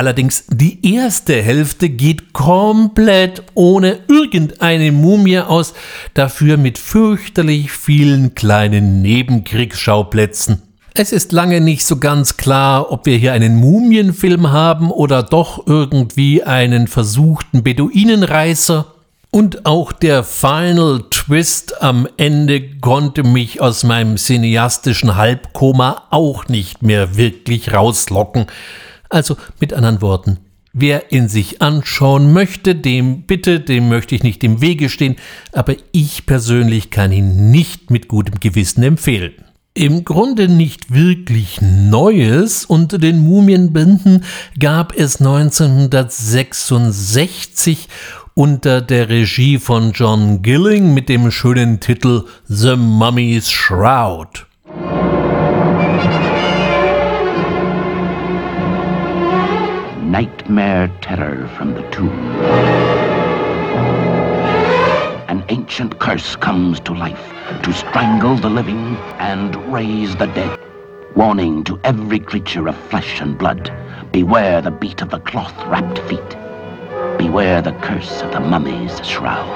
Allerdings 0.00 0.44
die 0.48 0.94
erste 0.94 1.42
Hälfte 1.42 1.90
geht 1.90 2.32
komplett 2.32 3.42
ohne 3.52 3.98
irgendeine 4.08 4.92
Mumie 4.92 5.40
aus, 5.40 5.74
dafür 6.14 6.56
mit 6.56 6.78
fürchterlich 6.78 7.70
vielen 7.70 8.34
kleinen 8.34 9.02
Nebenkriegsschauplätzen. 9.02 10.62
Es 10.94 11.12
ist 11.12 11.32
lange 11.32 11.60
nicht 11.60 11.86
so 11.86 11.98
ganz 11.98 12.38
klar, 12.38 12.90
ob 12.90 13.04
wir 13.04 13.18
hier 13.18 13.34
einen 13.34 13.56
Mumienfilm 13.56 14.50
haben 14.50 14.90
oder 14.90 15.22
doch 15.22 15.66
irgendwie 15.66 16.44
einen 16.44 16.86
versuchten 16.88 17.62
Beduinenreißer. 17.62 18.86
Und 19.30 19.66
auch 19.66 19.92
der 19.92 20.24
Final 20.24 21.04
Twist 21.10 21.82
am 21.82 22.08
Ende 22.16 22.62
konnte 22.80 23.22
mich 23.22 23.60
aus 23.60 23.84
meinem 23.84 24.16
cineastischen 24.16 25.16
Halbkoma 25.16 26.04
auch 26.08 26.48
nicht 26.48 26.82
mehr 26.82 27.18
wirklich 27.18 27.74
rauslocken. 27.74 28.46
Also 29.10 29.36
mit 29.60 29.74
anderen 29.74 30.00
Worten, 30.00 30.38
wer 30.72 31.12
ihn 31.12 31.28
sich 31.28 31.60
anschauen 31.60 32.32
möchte, 32.32 32.76
dem 32.76 33.22
bitte, 33.22 33.58
dem 33.60 33.88
möchte 33.88 34.14
ich 34.14 34.22
nicht 34.22 34.44
im 34.44 34.60
Wege 34.60 34.88
stehen, 34.88 35.16
aber 35.52 35.74
ich 35.92 36.26
persönlich 36.26 36.90
kann 36.90 37.10
ihn 37.12 37.50
nicht 37.50 37.90
mit 37.90 38.06
gutem 38.08 38.38
Gewissen 38.40 38.84
empfehlen. 38.84 39.32
Im 39.74 40.04
Grunde 40.04 40.48
nicht 40.48 40.92
wirklich 40.92 41.60
Neues 41.60 42.64
unter 42.64 42.98
den 42.98 43.20
Mumienbänden 43.20 44.24
gab 44.58 44.92
es 44.96 45.20
1966 45.20 47.88
unter 48.34 48.80
der 48.80 49.08
Regie 49.08 49.58
von 49.58 49.92
John 49.92 50.42
Gilling 50.42 50.92
mit 50.94 51.08
dem 51.08 51.30
schönen 51.30 51.78
Titel 51.78 52.24
The 52.48 52.74
Mummy's 52.76 53.48
Shroud. 53.50 54.46
Nightmare 60.10 60.90
terror 61.02 61.46
from 61.56 61.72
the 61.72 61.88
tomb. 61.92 62.18
An 65.28 65.44
ancient 65.48 66.00
curse 66.00 66.34
comes 66.34 66.80
to 66.80 66.92
life 66.92 67.26
to 67.62 67.72
strangle 67.72 68.34
the 68.34 68.50
living 68.50 68.96
and 69.20 69.54
raise 69.72 70.16
the 70.16 70.26
dead. 70.26 70.58
Warning 71.14 71.62
to 71.62 71.78
every 71.84 72.18
creature 72.18 72.66
of 72.66 72.76
flesh 72.90 73.20
and 73.20 73.38
blood 73.38 73.70
beware 74.10 74.60
the 74.60 74.72
beat 74.72 75.00
of 75.00 75.10
the 75.10 75.20
cloth 75.20 75.54
wrapped 75.68 76.00
feet. 76.08 76.30
Beware 77.16 77.62
the 77.62 77.74
curse 77.74 78.20
of 78.22 78.32
the 78.32 78.40
mummy's 78.40 78.98
shroud. 79.06 79.46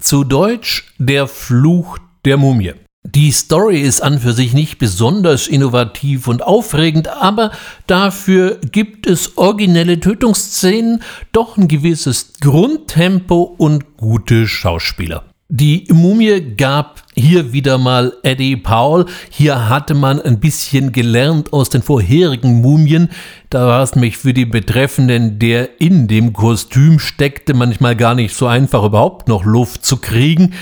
Zu 0.00 0.22
Deutsch 0.22 0.84
der 1.04 1.26
Fluch 1.26 1.98
der 2.24 2.36
Mumie. 2.36 2.85
Die 3.14 3.30
Story 3.30 3.82
ist 3.82 4.02
an 4.02 4.18
für 4.18 4.32
sich 4.32 4.52
nicht 4.52 4.78
besonders 4.78 5.46
innovativ 5.46 6.26
und 6.26 6.42
aufregend, 6.42 7.06
aber 7.06 7.52
dafür 7.86 8.58
gibt 8.72 9.06
es 9.06 9.38
originelle 9.38 10.00
Tötungsszenen, 10.00 11.04
doch 11.30 11.56
ein 11.56 11.68
gewisses 11.68 12.32
Grundtempo 12.40 13.54
und 13.58 13.96
gute 13.96 14.48
Schauspieler. 14.48 15.22
Die 15.48 15.84
Mumie 15.92 16.40
gab 16.56 17.04
hier 17.14 17.52
wieder 17.52 17.78
mal 17.78 18.12
Eddie 18.24 18.56
Powell. 18.56 19.06
Hier 19.30 19.68
hatte 19.68 19.94
man 19.94 20.20
ein 20.20 20.40
bisschen 20.40 20.90
gelernt 20.90 21.52
aus 21.52 21.70
den 21.70 21.82
vorherigen 21.82 22.60
Mumien. 22.60 23.10
Da 23.48 23.64
war 23.64 23.82
es 23.84 23.94
mich 23.94 24.16
für 24.16 24.34
die 24.34 24.44
Betreffenden, 24.44 25.38
der 25.38 25.80
in 25.80 26.08
dem 26.08 26.32
Kostüm 26.32 26.98
steckte, 26.98 27.54
manchmal 27.54 27.94
gar 27.94 28.16
nicht 28.16 28.34
so 28.34 28.48
einfach 28.48 28.82
überhaupt 28.82 29.28
noch 29.28 29.44
Luft 29.44 29.84
zu 29.84 29.98
kriegen. 29.98 30.54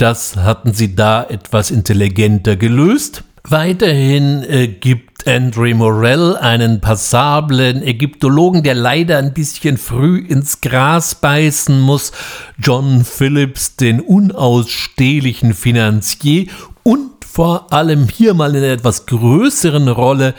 Das 0.00 0.36
hatten 0.36 0.72
sie 0.72 0.94
da 0.94 1.22
etwas 1.24 1.70
intelligenter 1.70 2.56
gelöst. 2.56 3.22
Weiterhin 3.46 4.42
äh, 4.44 4.66
gibt 4.68 5.28
Andre 5.28 5.74
Morell 5.74 6.38
einen 6.38 6.80
passablen 6.80 7.82
Ägyptologen, 7.82 8.62
der 8.62 8.74
leider 8.74 9.18
ein 9.18 9.34
bisschen 9.34 9.76
früh 9.76 10.24
ins 10.26 10.62
Gras 10.62 11.16
beißen 11.16 11.78
muss, 11.78 12.12
John 12.58 13.04
Phillips 13.04 13.76
den 13.76 14.00
unausstehlichen 14.00 15.52
Finanzier 15.52 16.46
und 16.82 17.22
vor 17.26 17.70
allem 17.70 18.08
hier 18.08 18.32
mal 18.32 18.56
in 18.56 18.64
einer 18.64 18.72
etwas 18.72 19.04
größeren 19.04 19.88
Rolle 19.88 20.32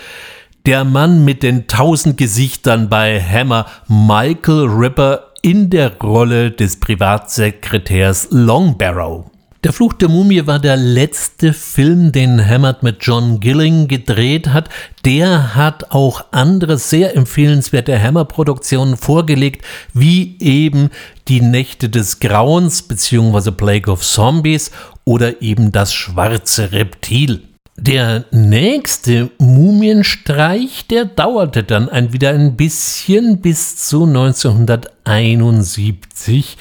der 0.65 0.85
Mann 0.85 1.23
mit 1.23 1.43
den 1.43 1.67
tausend 1.67 2.17
Gesichtern 2.17 2.89
bei 2.89 3.21
Hammer, 3.21 3.67
Michael 3.87 4.65
Ripper 4.65 5.27
in 5.43 5.69
der 5.69 5.99
Rolle 5.99 6.49
des 6.49 6.79
Privatsekretärs 6.79 8.29
Longbarrow. 8.31 9.30
Der 9.63 9.73
Fluch 9.73 9.93
der 9.93 10.09
Mumie 10.09 10.47
war 10.47 10.57
der 10.57 10.75
letzte 10.75 11.53
Film, 11.53 12.11
den 12.11 12.43
Hammett 12.43 12.81
mit 12.81 12.97
John 13.01 13.39
Gilling 13.39 13.87
gedreht 13.87 14.47
hat. 14.47 14.69
Der 15.05 15.53
hat 15.53 15.91
auch 15.91 16.25
andere 16.31 16.79
sehr 16.79 17.15
empfehlenswerte 17.15 18.01
Hammer-Produktionen 18.01 18.97
vorgelegt, 18.97 19.63
wie 19.93 20.35
eben 20.39 20.89
Die 21.27 21.41
Nächte 21.41 21.89
des 21.89 22.19
Grauens 22.19 22.81
bzw. 22.81 23.51
Plague 23.51 23.93
of 23.93 24.01
Zombies 24.01 24.71
oder 25.05 25.43
eben 25.43 25.71
Das 25.71 25.93
schwarze 25.93 26.71
Reptil. 26.71 27.43
Der 27.77 28.25
nächste 28.31 29.29
Mumienstreich, 29.37 30.87
der 30.87 31.05
dauerte 31.05 31.63
dann 31.63 31.87
ein, 31.87 32.13
wieder 32.13 32.31
ein 32.31 32.55
bisschen 32.55 33.41
bis 33.41 33.77
zu 33.77 34.05
1971 34.05 36.57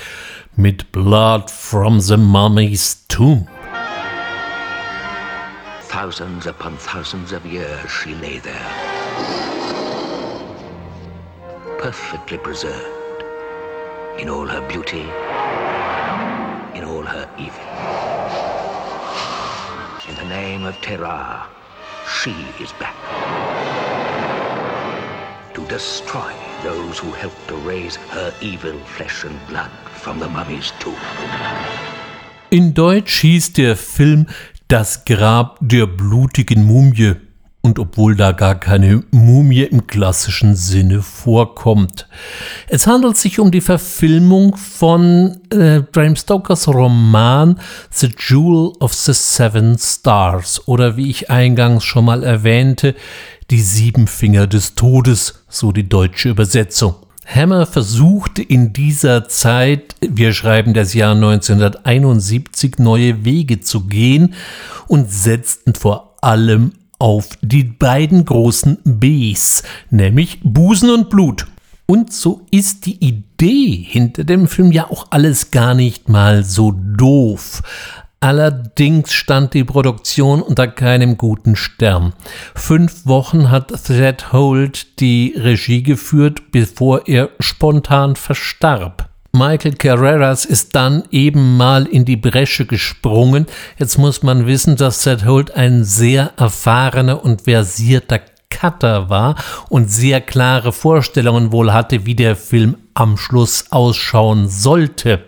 mit 0.60 0.92
Blood 0.92 1.50
from 1.50 2.00
the 2.00 2.18
Mummy's 2.18 2.96
Tomb. 3.08 3.48
Thousands 5.84 6.46
upon 6.46 6.76
thousands 6.76 7.32
of 7.32 7.46
years 7.46 7.90
she 7.90 8.14
lay 8.14 8.38
there, 8.40 8.70
perfectly 11.78 12.36
preserved 12.36 13.24
in 14.18 14.28
all 14.28 14.46
her 14.46 14.60
beauty, 14.68 15.06
in 16.76 16.84
all 16.84 17.04
her 17.04 17.26
evil. 17.38 17.64
In 20.10 20.14
the 20.16 20.28
name 20.28 20.64
of 20.64 20.78
Terra, 20.82 21.46
she 22.06 22.32
is 22.60 22.72
back 22.74 22.96
to 25.54 25.66
destroy 25.68 26.49
those 26.62 26.98
who 26.98 27.10
helped 27.12 27.48
to 27.48 27.56
raise 27.56 27.96
her 28.10 28.32
evil 28.40 28.78
flesh 28.96 29.24
and 29.24 29.38
blood 29.48 29.70
from 30.02 30.18
the 30.18 30.28
mummy's 30.28 30.72
tomb. 30.78 30.94
In 32.50 32.74
Deutsch 32.74 33.20
hieß 33.20 33.52
der 33.52 33.76
Film 33.76 34.26
Das 34.68 35.04
Grab 35.04 35.58
der 35.60 35.86
blutigen 35.86 36.64
Mumie. 36.64 37.16
Und 37.62 37.78
obwohl 37.78 38.16
da 38.16 38.32
gar 38.32 38.58
keine 38.58 39.02
Mumie 39.10 39.64
im 39.64 39.86
klassischen 39.86 40.56
Sinne 40.56 41.02
vorkommt. 41.02 42.08
Es 42.68 42.86
handelt 42.86 43.18
sich 43.18 43.38
um 43.38 43.50
die 43.50 43.60
Verfilmung 43.60 44.56
von 44.56 45.40
äh, 45.50 45.80
Bram 45.80 46.16
Stokers 46.16 46.68
Roman 46.68 47.60
The 47.90 48.08
Jewel 48.18 48.72
of 48.80 48.94
the 48.94 49.12
Seven 49.12 49.76
Stars 49.78 50.66
oder 50.66 50.96
wie 50.96 51.10
ich 51.10 51.30
eingangs 51.30 51.84
schon 51.84 52.06
mal 52.06 52.22
erwähnte, 52.22 52.94
die 53.50 53.60
sieben 53.60 54.06
Finger 54.06 54.46
des 54.46 54.74
Todes, 54.74 55.42
so 55.48 55.72
die 55.72 55.88
deutsche 55.88 56.30
Übersetzung. 56.30 56.94
Hammer 57.26 57.66
versuchte 57.66 58.42
in 58.42 58.72
dieser 58.72 59.28
Zeit, 59.28 59.94
wir 60.00 60.32
schreiben 60.32 60.74
das 60.74 60.94
Jahr 60.94 61.14
1971, 61.14 62.78
neue 62.78 63.24
Wege 63.24 63.60
zu 63.60 63.86
gehen 63.86 64.34
und 64.88 65.12
setzten 65.12 65.74
vor 65.74 66.16
allem 66.22 66.72
auf 67.00 67.30
die 67.42 67.64
beiden 67.64 68.24
großen 68.24 68.78
Bs, 68.84 69.64
nämlich 69.90 70.38
Busen 70.44 70.90
und 70.90 71.10
Blut. 71.10 71.46
Und 71.86 72.12
so 72.12 72.46
ist 72.52 72.86
die 72.86 73.04
Idee 73.04 73.84
hinter 73.84 74.22
dem 74.22 74.46
Film 74.46 74.70
ja 74.70 74.88
auch 74.88 75.08
alles 75.10 75.50
gar 75.50 75.74
nicht 75.74 76.08
mal 76.08 76.44
so 76.44 76.72
doof. 76.72 77.62
Allerdings 78.20 79.12
stand 79.12 79.54
die 79.54 79.64
Produktion 79.64 80.40
unter 80.40 80.68
keinem 80.68 81.16
guten 81.16 81.56
Stern. 81.56 82.12
Fünf 82.54 83.06
Wochen 83.06 83.50
hat 83.50 83.72
Thad 83.86 84.32
Holt 84.32 85.00
die 85.00 85.34
Regie 85.36 85.82
geführt, 85.82 86.52
bevor 86.52 87.08
er 87.08 87.30
spontan 87.40 88.14
verstarb. 88.14 89.09
Michael 89.32 89.74
Carreras 89.74 90.44
ist 90.44 90.74
dann 90.74 91.04
eben 91.12 91.56
mal 91.56 91.86
in 91.86 92.04
die 92.04 92.16
Bresche 92.16 92.66
gesprungen. 92.66 93.46
Jetzt 93.78 93.96
muss 93.96 94.22
man 94.24 94.46
wissen, 94.46 94.76
dass 94.76 95.02
Thad 95.02 95.24
Holt 95.24 95.52
ein 95.52 95.84
sehr 95.84 96.32
erfahrener 96.36 97.24
und 97.24 97.42
versierter 97.42 98.20
Cutter 98.50 99.08
war 99.08 99.36
und 99.68 99.90
sehr 99.90 100.20
klare 100.20 100.72
Vorstellungen 100.72 101.52
wohl 101.52 101.72
hatte, 101.72 102.06
wie 102.06 102.16
der 102.16 102.34
Film 102.34 102.76
am 102.94 103.16
Schluss 103.16 103.66
ausschauen 103.70 104.48
sollte. 104.48 105.24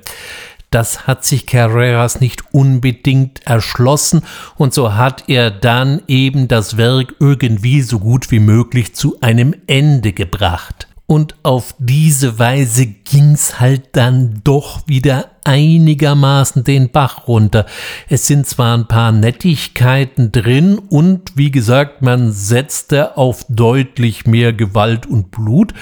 Das 0.70 1.06
hat 1.06 1.24
sich 1.24 1.46
Carreras 1.46 2.20
nicht 2.20 2.42
unbedingt 2.52 3.46
erschlossen 3.46 4.22
und 4.56 4.74
so 4.74 4.94
hat 4.94 5.24
er 5.28 5.50
dann 5.50 6.02
eben 6.08 6.48
das 6.48 6.76
Werk 6.76 7.14
irgendwie 7.20 7.82
so 7.82 8.00
gut 8.00 8.30
wie 8.30 8.40
möglich 8.40 8.94
zu 8.94 9.20
einem 9.20 9.54
Ende 9.66 10.12
gebracht. 10.12 10.88
Und 11.12 11.34
auf 11.42 11.74
diese 11.78 12.38
Weise 12.38 12.86
ging's 12.86 13.60
halt 13.60 13.82
dann 13.92 14.40
doch 14.44 14.88
wieder 14.88 15.26
einigermaßen 15.44 16.64
den 16.64 16.90
Bach 16.90 17.28
runter. 17.28 17.66
Es 18.08 18.26
sind 18.26 18.46
zwar 18.46 18.78
ein 18.78 18.88
paar 18.88 19.12
Nettigkeiten 19.12 20.32
drin 20.32 20.78
und 20.78 21.36
wie 21.36 21.50
gesagt, 21.50 22.00
man 22.00 22.32
setzte 22.32 23.18
auf 23.18 23.44
deutlich 23.50 24.26
mehr 24.26 24.54
Gewalt 24.54 25.04
und 25.04 25.30
Blut. 25.30 25.74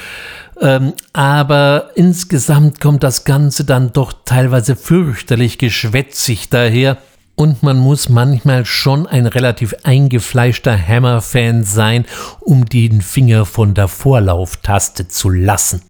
Ähm, 0.61 0.95
aber 1.13 1.91
insgesamt 1.95 2.81
kommt 2.81 3.05
das 3.05 3.25
Ganze 3.25 3.65
dann 3.65 3.93
doch 3.93 4.13
teilweise 4.25 4.75
fürchterlich 4.75 5.59
geschwätzig 5.59 6.49
daher. 6.49 6.99
Und 7.41 7.63
man 7.63 7.79
muss 7.79 8.11
manchmal 8.11 8.67
schon 8.67 9.07
ein 9.07 9.25
relativ 9.25 9.75
eingefleischter 9.83 10.77
Hammer-Fan 10.77 11.65
sein, 11.65 12.05
um 12.41 12.67
den 12.67 13.01
Finger 13.01 13.47
von 13.47 13.73
der 13.73 13.89
Vorlauftaste 13.89 15.09
zu 15.09 15.31
lassen. 15.31 15.81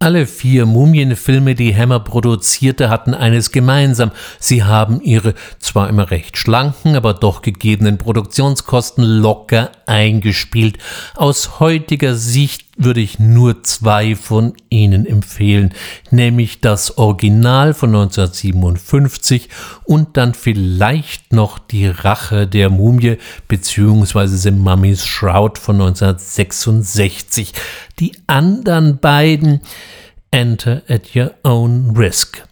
Alle 0.00 0.26
vier 0.26 0.66
Mumienfilme, 0.66 1.54
die 1.54 1.76
Hammer 1.76 2.00
produzierte, 2.00 2.90
hatten 2.90 3.14
eines 3.14 3.52
gemeinsam. 3.52 4.10
Sie 4.40 4.64
haben 4.64 5.00
ihre 5.00 5.34
zwar 5.60 5.88
immer 5.88 6.10
recht 6.10 6.36
schlanken, 6.36 6.96
aber 6.96 7.14
doch 7.14 7.40
gegebenen 7.40 7.98
Produktionskosten 7.98 9.04
locker 9.04 9.70
eingespielt. 9.86 10.78
Aus 11.14 11.60
heutiger 11.60 12.16
Sicht 12.16 12.65
würde 12.76 13.00
ich 13.00 13.18
nur 13.18 13.62
zwei 13.62 14.14
von 14.14 14.54
ihnen 14.68 15.06
empfehlen, 15.06 15.72
nämlich 16.10 16.60
das 16.60 16.98
Original 16.98 17.74
von 17.74 17.90
1957 17.90 19.48
und 19.84 20.16
dann 20.16 20.34
vielleicht 20.34 21.32
noch 21.32 21.58
die 21.58 21.86
Rache 21.86 22.46
der 22.46 22.70
Mumie 22.70 23.18
bzw. 23.48 24.26
The 24.26 24.50
Mummy's 24.50 25.06
Shroud 25.06 25.58
von 25.58 25.80
1966. 25.80 27.52
Die 27.98 28.12
anderen 28.26 28.98
beiden 28.98 29.60
Enter 30.30 30.82
at 30.88 31.16
your 31.16 31.32
own 31.44 31.96
risk. 31.96 32.45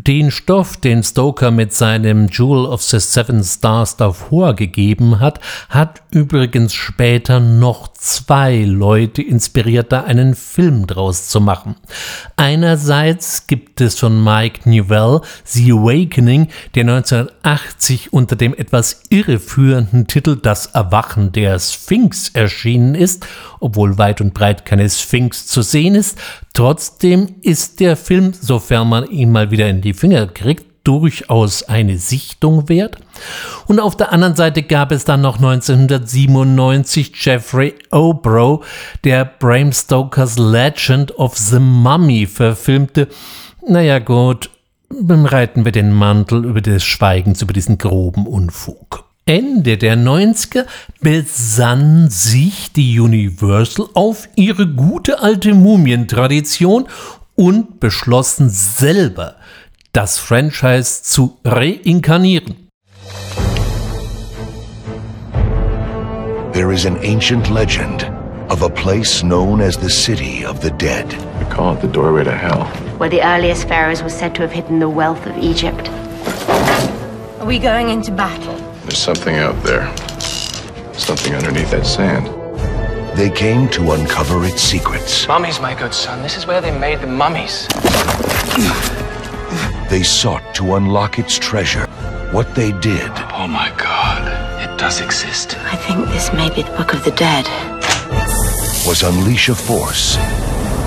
Den 0.00 0.30
Stoff, 0.30 0.76
den 0.76 1.02
Stoker 1.02 1.50
mit 1.50 1.72
seinem 1.72 2.28
Jewel 2.28 2.66
of 2.66 2.82
the 2.82 3.00
Seven 3.00 3.42
Stars 3.42 3.96
davor 3.96 4.54
gegeben 4.54 5.18
hat, 5.18 5.40
hat 5.70 6.02
übrigens 6.12 6.72
später 6.72 7.40
noch 7.40 7.88
zwei 7.88 8.62
Leute 8.62 9.22
inspiriert, 9.22 9.90
da 9.90 10.04
einen 10.04 10.36
Film 10.36 10.86
draus 10.86 11.28
zu 11.28 11.40
machen. 11.40 11.74
Einerseits 12.36 13.48
gibt 13.48 13.80
es 13.80 13.98
von 13.98 14.22
Mike 14.22 14.70
Newell 14.70 15.20
The 15.42 15.72
Awakening, 15.72 16.46
der 16.76 16.82
1980 16.82 18.12
unter 18.12 18.36
dem 18.36 18.54
etwas 18.54 19.02
irreführenden 19.08 20.06
Titel 20.06 20.36
Das 20.36 20.66
Erwachen 20.66 21.32
der 21.32 21.58
Sphinx 21.58 22.28
erschienen 22.28 22.94
ist, 22.94 23.26
obwohl 23.58 23.98
weit 23.98 24.20
und 24.20 24.32
breit 24.32 24.64
keine 24.64 24.88
Sphinx 24.88 25.48
zu 25.48 25.62
sehen 25.62 25.96
ist. 25.96 26.18
Trotzdem 26.54 27.36
ist 27.42 27.78
der 27.78 27.96
Film, 27.96 28.32
sofern 28.32 28.88
man 28.88 29.08
ihn 29.08 29.30
mal 29.30 29.50
wieder 29.52 29.68
in 29.68 29.80
die 29.80 29.87
Finger 29.94 30.26
kriegt, 30.26 30.64
durchaus 30.84 31.64
eine 31.64 31.98
Sichtung 31.98 32.68
wert. 32.70 32.96
Und 33.66 33.78
auf 33.78 33.96
der 33.96 34.12
anderen 34.12 34.36
Seite 34.36 34.62
gab 34.62 34.90
es 34.90 35.04
dann 35.04 35.20
noch 35.20 35.36
1997 35.36 37.12
Jeffrey 37.14 37.74
Obro, 37.90 38.64
der 39.04 39.26
Bram 39.26 39.72
Stokers 39.72 40.38
Legend 40.38 41.18
of 41.18 41.36
the 41.36 41.58
Mummy 41.58 42.26
verfilmte. 42.26 43.08
Naja 43.66 43.98
gut, 43.98 44.48
reiten 44.90 45.66
wir 45.66 45.72
den 45.72 45.92
Mantel 45.92 46.46
über 46.46 46.62
des 46.62 46.84
Schweigens 46.84 47.42
über 47.42 47.52
diesen 47.52 47.76
groben 47.76 48.26
Unfug. 48.26 49.04
Ende 49.26 49.76
der 49.76 49.98
90er 49.98 50.64
besann 51.02 52.08
sich 52.08 52.72
die 52.72 52.98
Universal 52.98 53.88
auf 53.92 54.26
ihre 54.36 54.66
gute 54.66 55.20
alte 55.20 55.52
Mumientradition 55.52 56.88
und 57.34 57.78
beschlossen 57.78 58.48
selber, 58.48 59.36
das 59.98 60.16
Franchise 60.16 61.02
zu 61.02 61.38
reinkarnieren. 61.44 62.68
There 66.52 66.72
is 66.72 66.86
an 66.86 66.96
ancient 67.02 67.50
legend 67.50 68.04
of 68.48 68.62
a 68.62 68.68
place 68.68 69.24
known 69.24 69.60
as 69.60 69.76
the 69.76 69.90
City 69.90 70.44
of 70.44 70.60
the 70.60 70.70
Dead. 70.70 71.04
We 71.40 71.46
call 71.46 71.74
it 71.74 71.80
the 71.80 71.88
doorway 71.88 72.22
to 72.22 72.30
hell. 72.30 72.66
Where 72.98 73.10
the 73.10 73.22
earliest 73.22 73.66
pharaohs 73.66 74.00
were 74.00 74.08
said 74.08 74.36
to 74.36 74.42
have 74.42 74.52
hidden 74.52 74.78
the 74.78 74.88
wealth 74.88 75.26
of 75.26 75.36
Egypt. 75.36 75.88
Are 77.40 77.46
we 77.46 77.58
going 77.58 77.88
into 77.88 78.12
battle? 78.12 78.54
There's 78.84 78.98
something 78.98 79.34
out 79.34 79.60
there. 79.64 79.92
Something 80.92 81.34
underneath 81.34 81.72
that 81.72 81.86
sand. 81.86 82.28
They 83.16 83.30
came 83.30 83.68
to 83.70 83.90
uncover 83.90 84.44
its 84.44 84.62
secrets. 84.62 85.26
Mummies, 85.26 85.58
my 85.58 85.74
good 85.74 85.92
son. 85.92 86.22
This 86.22 86.36
is 86.36 86.46
where 86.46 86.60
they 86.60 86.70
made 86.70 87.00
the 87.00 87.08
mummies. 87.08 87.66
They 89.88 90.02
sought 90.02 90.54
to 90.54 90.74
unlock 90.76 91.18
its 91.18 91.38
treasure. 91.38 91.86
What 92.32 92.54
they 92.54 92.72
did. 92.72 93.10
Oh 93.32 93.46
my 93.48 93.72
god. 93.76 94.22
It 94.62 94.78
does 94.78 95.00
exist. 95.00 95.56
I 95.72 95.76
think 95.76 96.06
this 96.08 96.32
may 96.32 96.48
be 96.50 96.62
the 96.62 96.76
Book 96.76 96.94
of 96.94 97.04
the 97.04 97.12
Dead. 97.12 97.46
Was 98.86 99.02
unleash 99.02 99.48
a 99.48 99.54
force 99.54 100.18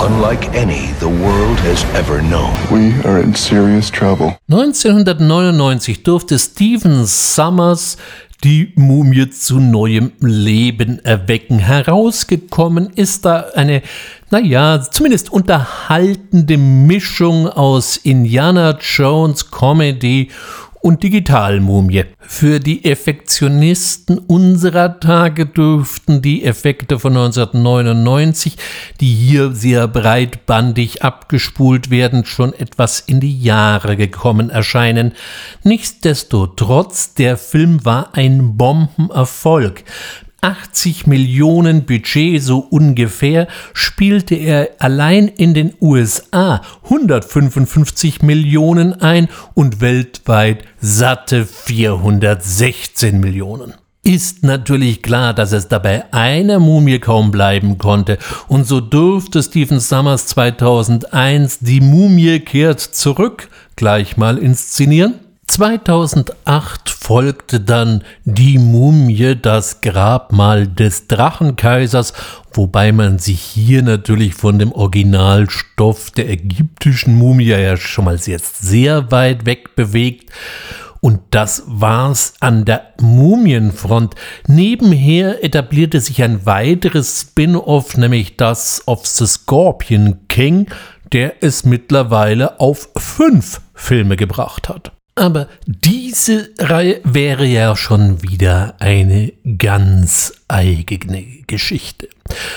unlike 0.01 0.55
any 0.55 0.93
the 0.99 1.07
world 1.07 1.59
has 1.59 1.83
ever 1.93 2.21
known. 2.23 2.53
We 2.71 2.91
are 3.03 3.21
in 3.21 3.35
serious 3.35 3.91
trouble. 3.91 4.35
1999 4.47 6.03
durfte 6.03 6.39
Stephen 6.39 7.05
Summers 7.05 7.97
die 8.43 8.73
Mumie 8.75 9.29
zu 9.29 9.59
neuem 9.59 10.13
Leben 10.19 10.99
erwecken. 11.05 11.59
Herausgekommen 11.59 12.89
ist 12.95 13.25
da 13.25 13.45
eine, 13.53 13.83
naja, 14.31 14.81
zumindest 14.81 15.31
unterhaltende 15.31 16.57
Mischung 16.57 17.47
aus 17.47 17.97
Indiana 17.97 18.77
Jones 18.79 19.51
Comedy 19.51 20.29
und 20.81 21.03
Digitalmumie. 21.03 22.05
Für 22.19 22.59
die 22.59 22.85
Effektionisten 22.85 24.17
unserer 24.17 24.99
Tage 24.99 25.45
dürften 25.45 26.21
die 26.21 26.43
Effekte 26.43 26.97
von 26.97 27.15
1999, 27.15 28.57
die 28.99 29.13
hier 29.13 29.51
sehr 29.51 29.87
breitbandig 29.87 31.03
abgespult 31.03 31.91
werden, 31.91 32.25
schon 32.25 32.53
etwas 32.53 32.99
in 32.99 33.19
die 33.19 33.39
Jahre 33.39 33.95
gekommen 33.95 34.49
erscheinen. 34.49 35.11
Nichtsdestotrotz, 35.63 37.13
der 37.13 37.37
Film 37.37 37.85
war 37.85 38.15
ein 38.15 38.57
Bombenerfolg. 38.57 39.83
80 40.41 41.05
Millionen 41.05 41.85
Budget 41.85 42.41
so 42.41 42.57
ungefähr 42.57 43.47
spielte 43.73 44.33
er 44.33 44.69
allein 44.79 45.27
in 45.27 45.53
den 45.53 45.73
USA 45.79 46.61
155 46.83 48.23
Millionen 48.23 48.99
ein 49.01 49.29
und 49.53 49.81
weltweit 49.81 50.63
satte 50.79 51.45
416 51.45 53.19
Millionen. 53.19 53.75
Ist 54.03 54.43
natürlich 54.43 55.03
klar, 55.03 55.35
dass 55.35 55.51
es 55.51 55.67
dabei 55.67 56.11
einer 56.11 56.59
Mumie 56.59 56.97
kaum 56.97 57.29
bleiben 57.29 57.77
konnte, 57.77 58.17
und 58.47 58.65
so 58.65 58.81
durfte 58.81 59.43
Stephen 59.43 59.79
Summers 59.79 60.25
2001 60.25 61.59
Die 61.59 61.81
Mumie 61.81 62.39
kehrt 62.39 62.79
zurück 62.79 63.47
gleich 63.75 64.17
mal 64.17 64.39
inszenieren 64.39 65.19
2008 65.51 66.89
folgte 66.89 67.59
dann 67.59 68.05
Die 68.23 68.57
Mumie, 68.57 69.35
das 69.35 69.81
Grabmal 69.81 70.65
des 70.65 71.07
Drachenkaisers, 71.07 72.13
wobei 72.53 72.93
man 72.93 73.19
sich 73.19 73.41
hier 73.41 73.81
natürlich 73.81 74.33
von 74.33 74.59
dem 74.59 74.71
Originalstoff 74.71 76.11
der 76.11 76.29
ägyptischen 76.29 77.15
Mumie 77.15 77.47
ja 77.47 77.75
schon 77.75 78.05
mal 78.05 78.15
jetzt 78.15 78.59
sehr 78.59 79.11
weit 79.11 79.45
weg 79.45 79.75
bewegt. 79.75 80.31
Und 81.01 81.19
das 81.31 81.63
war's 81.65 82.35
an 82.39 82.63
der 82.63 82.93
Mumienfront. 83.01 84.15
Nebenher 84.47 85.43
etablierte 85.43 85.99
sich 85.99 86.23
ein 86.23 86.45
weiteres 86.45 87.19
Spin-off, 87.19 87.97
nämlich 87.97 88.37
das 88.37 88.83
of 88.87 89.05
the 89.05 89.27
Scorpion 89.27 90.29
King, 90.29 90.67
der 91.11 91.43
es 91.43 91.65
mittlerweile 91.65 92.61
auf 92.61 92.87
fünf 92.95 93.59
Filme 93.73 94.15
gebracht 94.15 94.69
hat. 94.69 94.93
Aber 95.21 95.49
diese 95.67 96.49
Reihe 96.57 96.99
wäre 97.03 97.45
ja 97.45 97.75
schon 97.75 98.23
wieder 98.23 98.73
eine 98.79 99.31
ganz 99.59 100.33
eigene 100.47 101.23
Geschichte. 101.45 102.09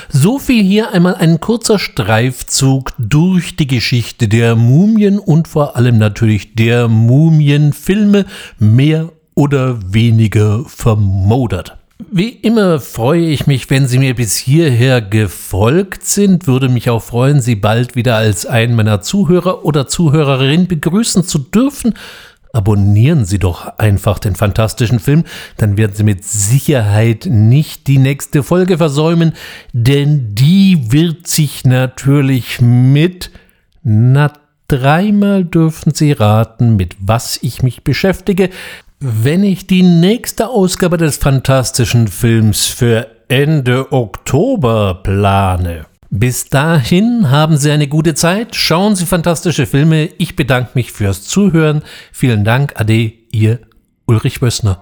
So 0.09 0.39
viel 0.39 0.65
hier 0.65 0.95
einmal 0.95 1.15
ein 1.15 1.41
kurzer 1.41 1.79
Streifzug 1.79 2.95
durch 2.97 3.57
die 3.57 3.67
Geschichte 3.67 4.29
der 4.29 4.57
Mumien 4.57 5.19
und 5.19 5.47
vor 5.47 5.77
allem 5.77 5.99
natürlich 5.99 6.55
der 6.55 6.89
Mumienfilme, 6.89 8.25
mehr 8.59 9.11
oder 9.35 9.93
weniger 9.93 10.65
vermodert. 10.65 11.77
Wie 12.11 12.31
immer 12.31 12.81
freue 12.81 13.27
ich 13.27 13.47
mich, 13.47 13.69
wenn 13.69 13.87
Sie 13.87 13.99
mir 13.99 14.15
bis 14.15 14.37
hierher 14.37 15.03
gefolgt 15.03 16.05
sind, 16.07 16.47
würde 16.47 16.69
mich 16.69 16.89
auch 16.89 17.03
freuen, 17.03 17.41
Sie 17.41 17.57
bald 17.57 17.95
wieder 17.95 18.17
als 18.17 18.47
einen 18.47 18.75
meiner 18.75 19.03
Zuhörer 19.03 19.65
oder 19.65 19.87
Zuhörerin 19.87 20.67
begrüßen 20.67 21.25
zu 21.25 21.39
dürfen. 21.39 21.95
Abonnieren 22.55 23.25
Sie 23.25 23.39
doch 23.39 23.79
einfach 23.79 24.19
den 24.19 24.37
fantastischen 24.37 25.01
Film, 25.01 25.25
dann 25.57 25.77
werden 25.77 25.95
Sie 25.95 26.05
mit 26.05 26.25
Sicherheit 26.25 27.27
nicht 27.29 27.87
die 27.89 27.99
nächste 27.99 28.43
Folge 28.43 28.79
versäumen, 28.79 29.33
denn 29.73 30.35
die 30.35 30.93
wird 30.93 31.27
sich 31.27 31.65
natürlich 31.65 32.61
mit 32.61 33.31
na 33.83 34.33
dreimal 34.69 35.45
dürfen 35.45 35.93
Sie 35.95 36.13
raten, 36.13 36.77
mit 36.77 36.97
was 36.99 37.39
ich 37.43 37.63
mich 37.63 37.85
beschäftige, 37.85 38.49
wenn 38.99 39.45
ich 39.45 39.67
die 39.67 39.83
nächste 39.83 40.49
Ausgabe 40.49 40.97
des 40.97 41.19
fantastischen 41.19 42.09
Films 42.09 42.67
für 42.67 43.09
Ende 43.29 43.93
Oktober 43.93 45.01
plane. 45.03 45.87
Bis 46.17 46.45
dahin 46.45 47.29
haben 47.33 47.57
Sie 47.57 47.73
eine 47.73 47.89
gute 47.89 48.15
Zeit, 48.15 48.55
schauen 48.55 48.95
Sie 48.95 49.05
fantastische 49.05 49.67
Filme. 49.67 50.11
Ich 50.17 50.37
bedanke 50.37 50.71
mich 50.75 50.93
fürs 50.93 51.25
Zuhören. 51.25 51.83
Vielen 52.13 52.45
Dank, 52.45 52.79
Ade, 52.79 53.13
Ihr 53.33 53.59
Ulrich 54.07 54.41
Wössner. 54.41 54.81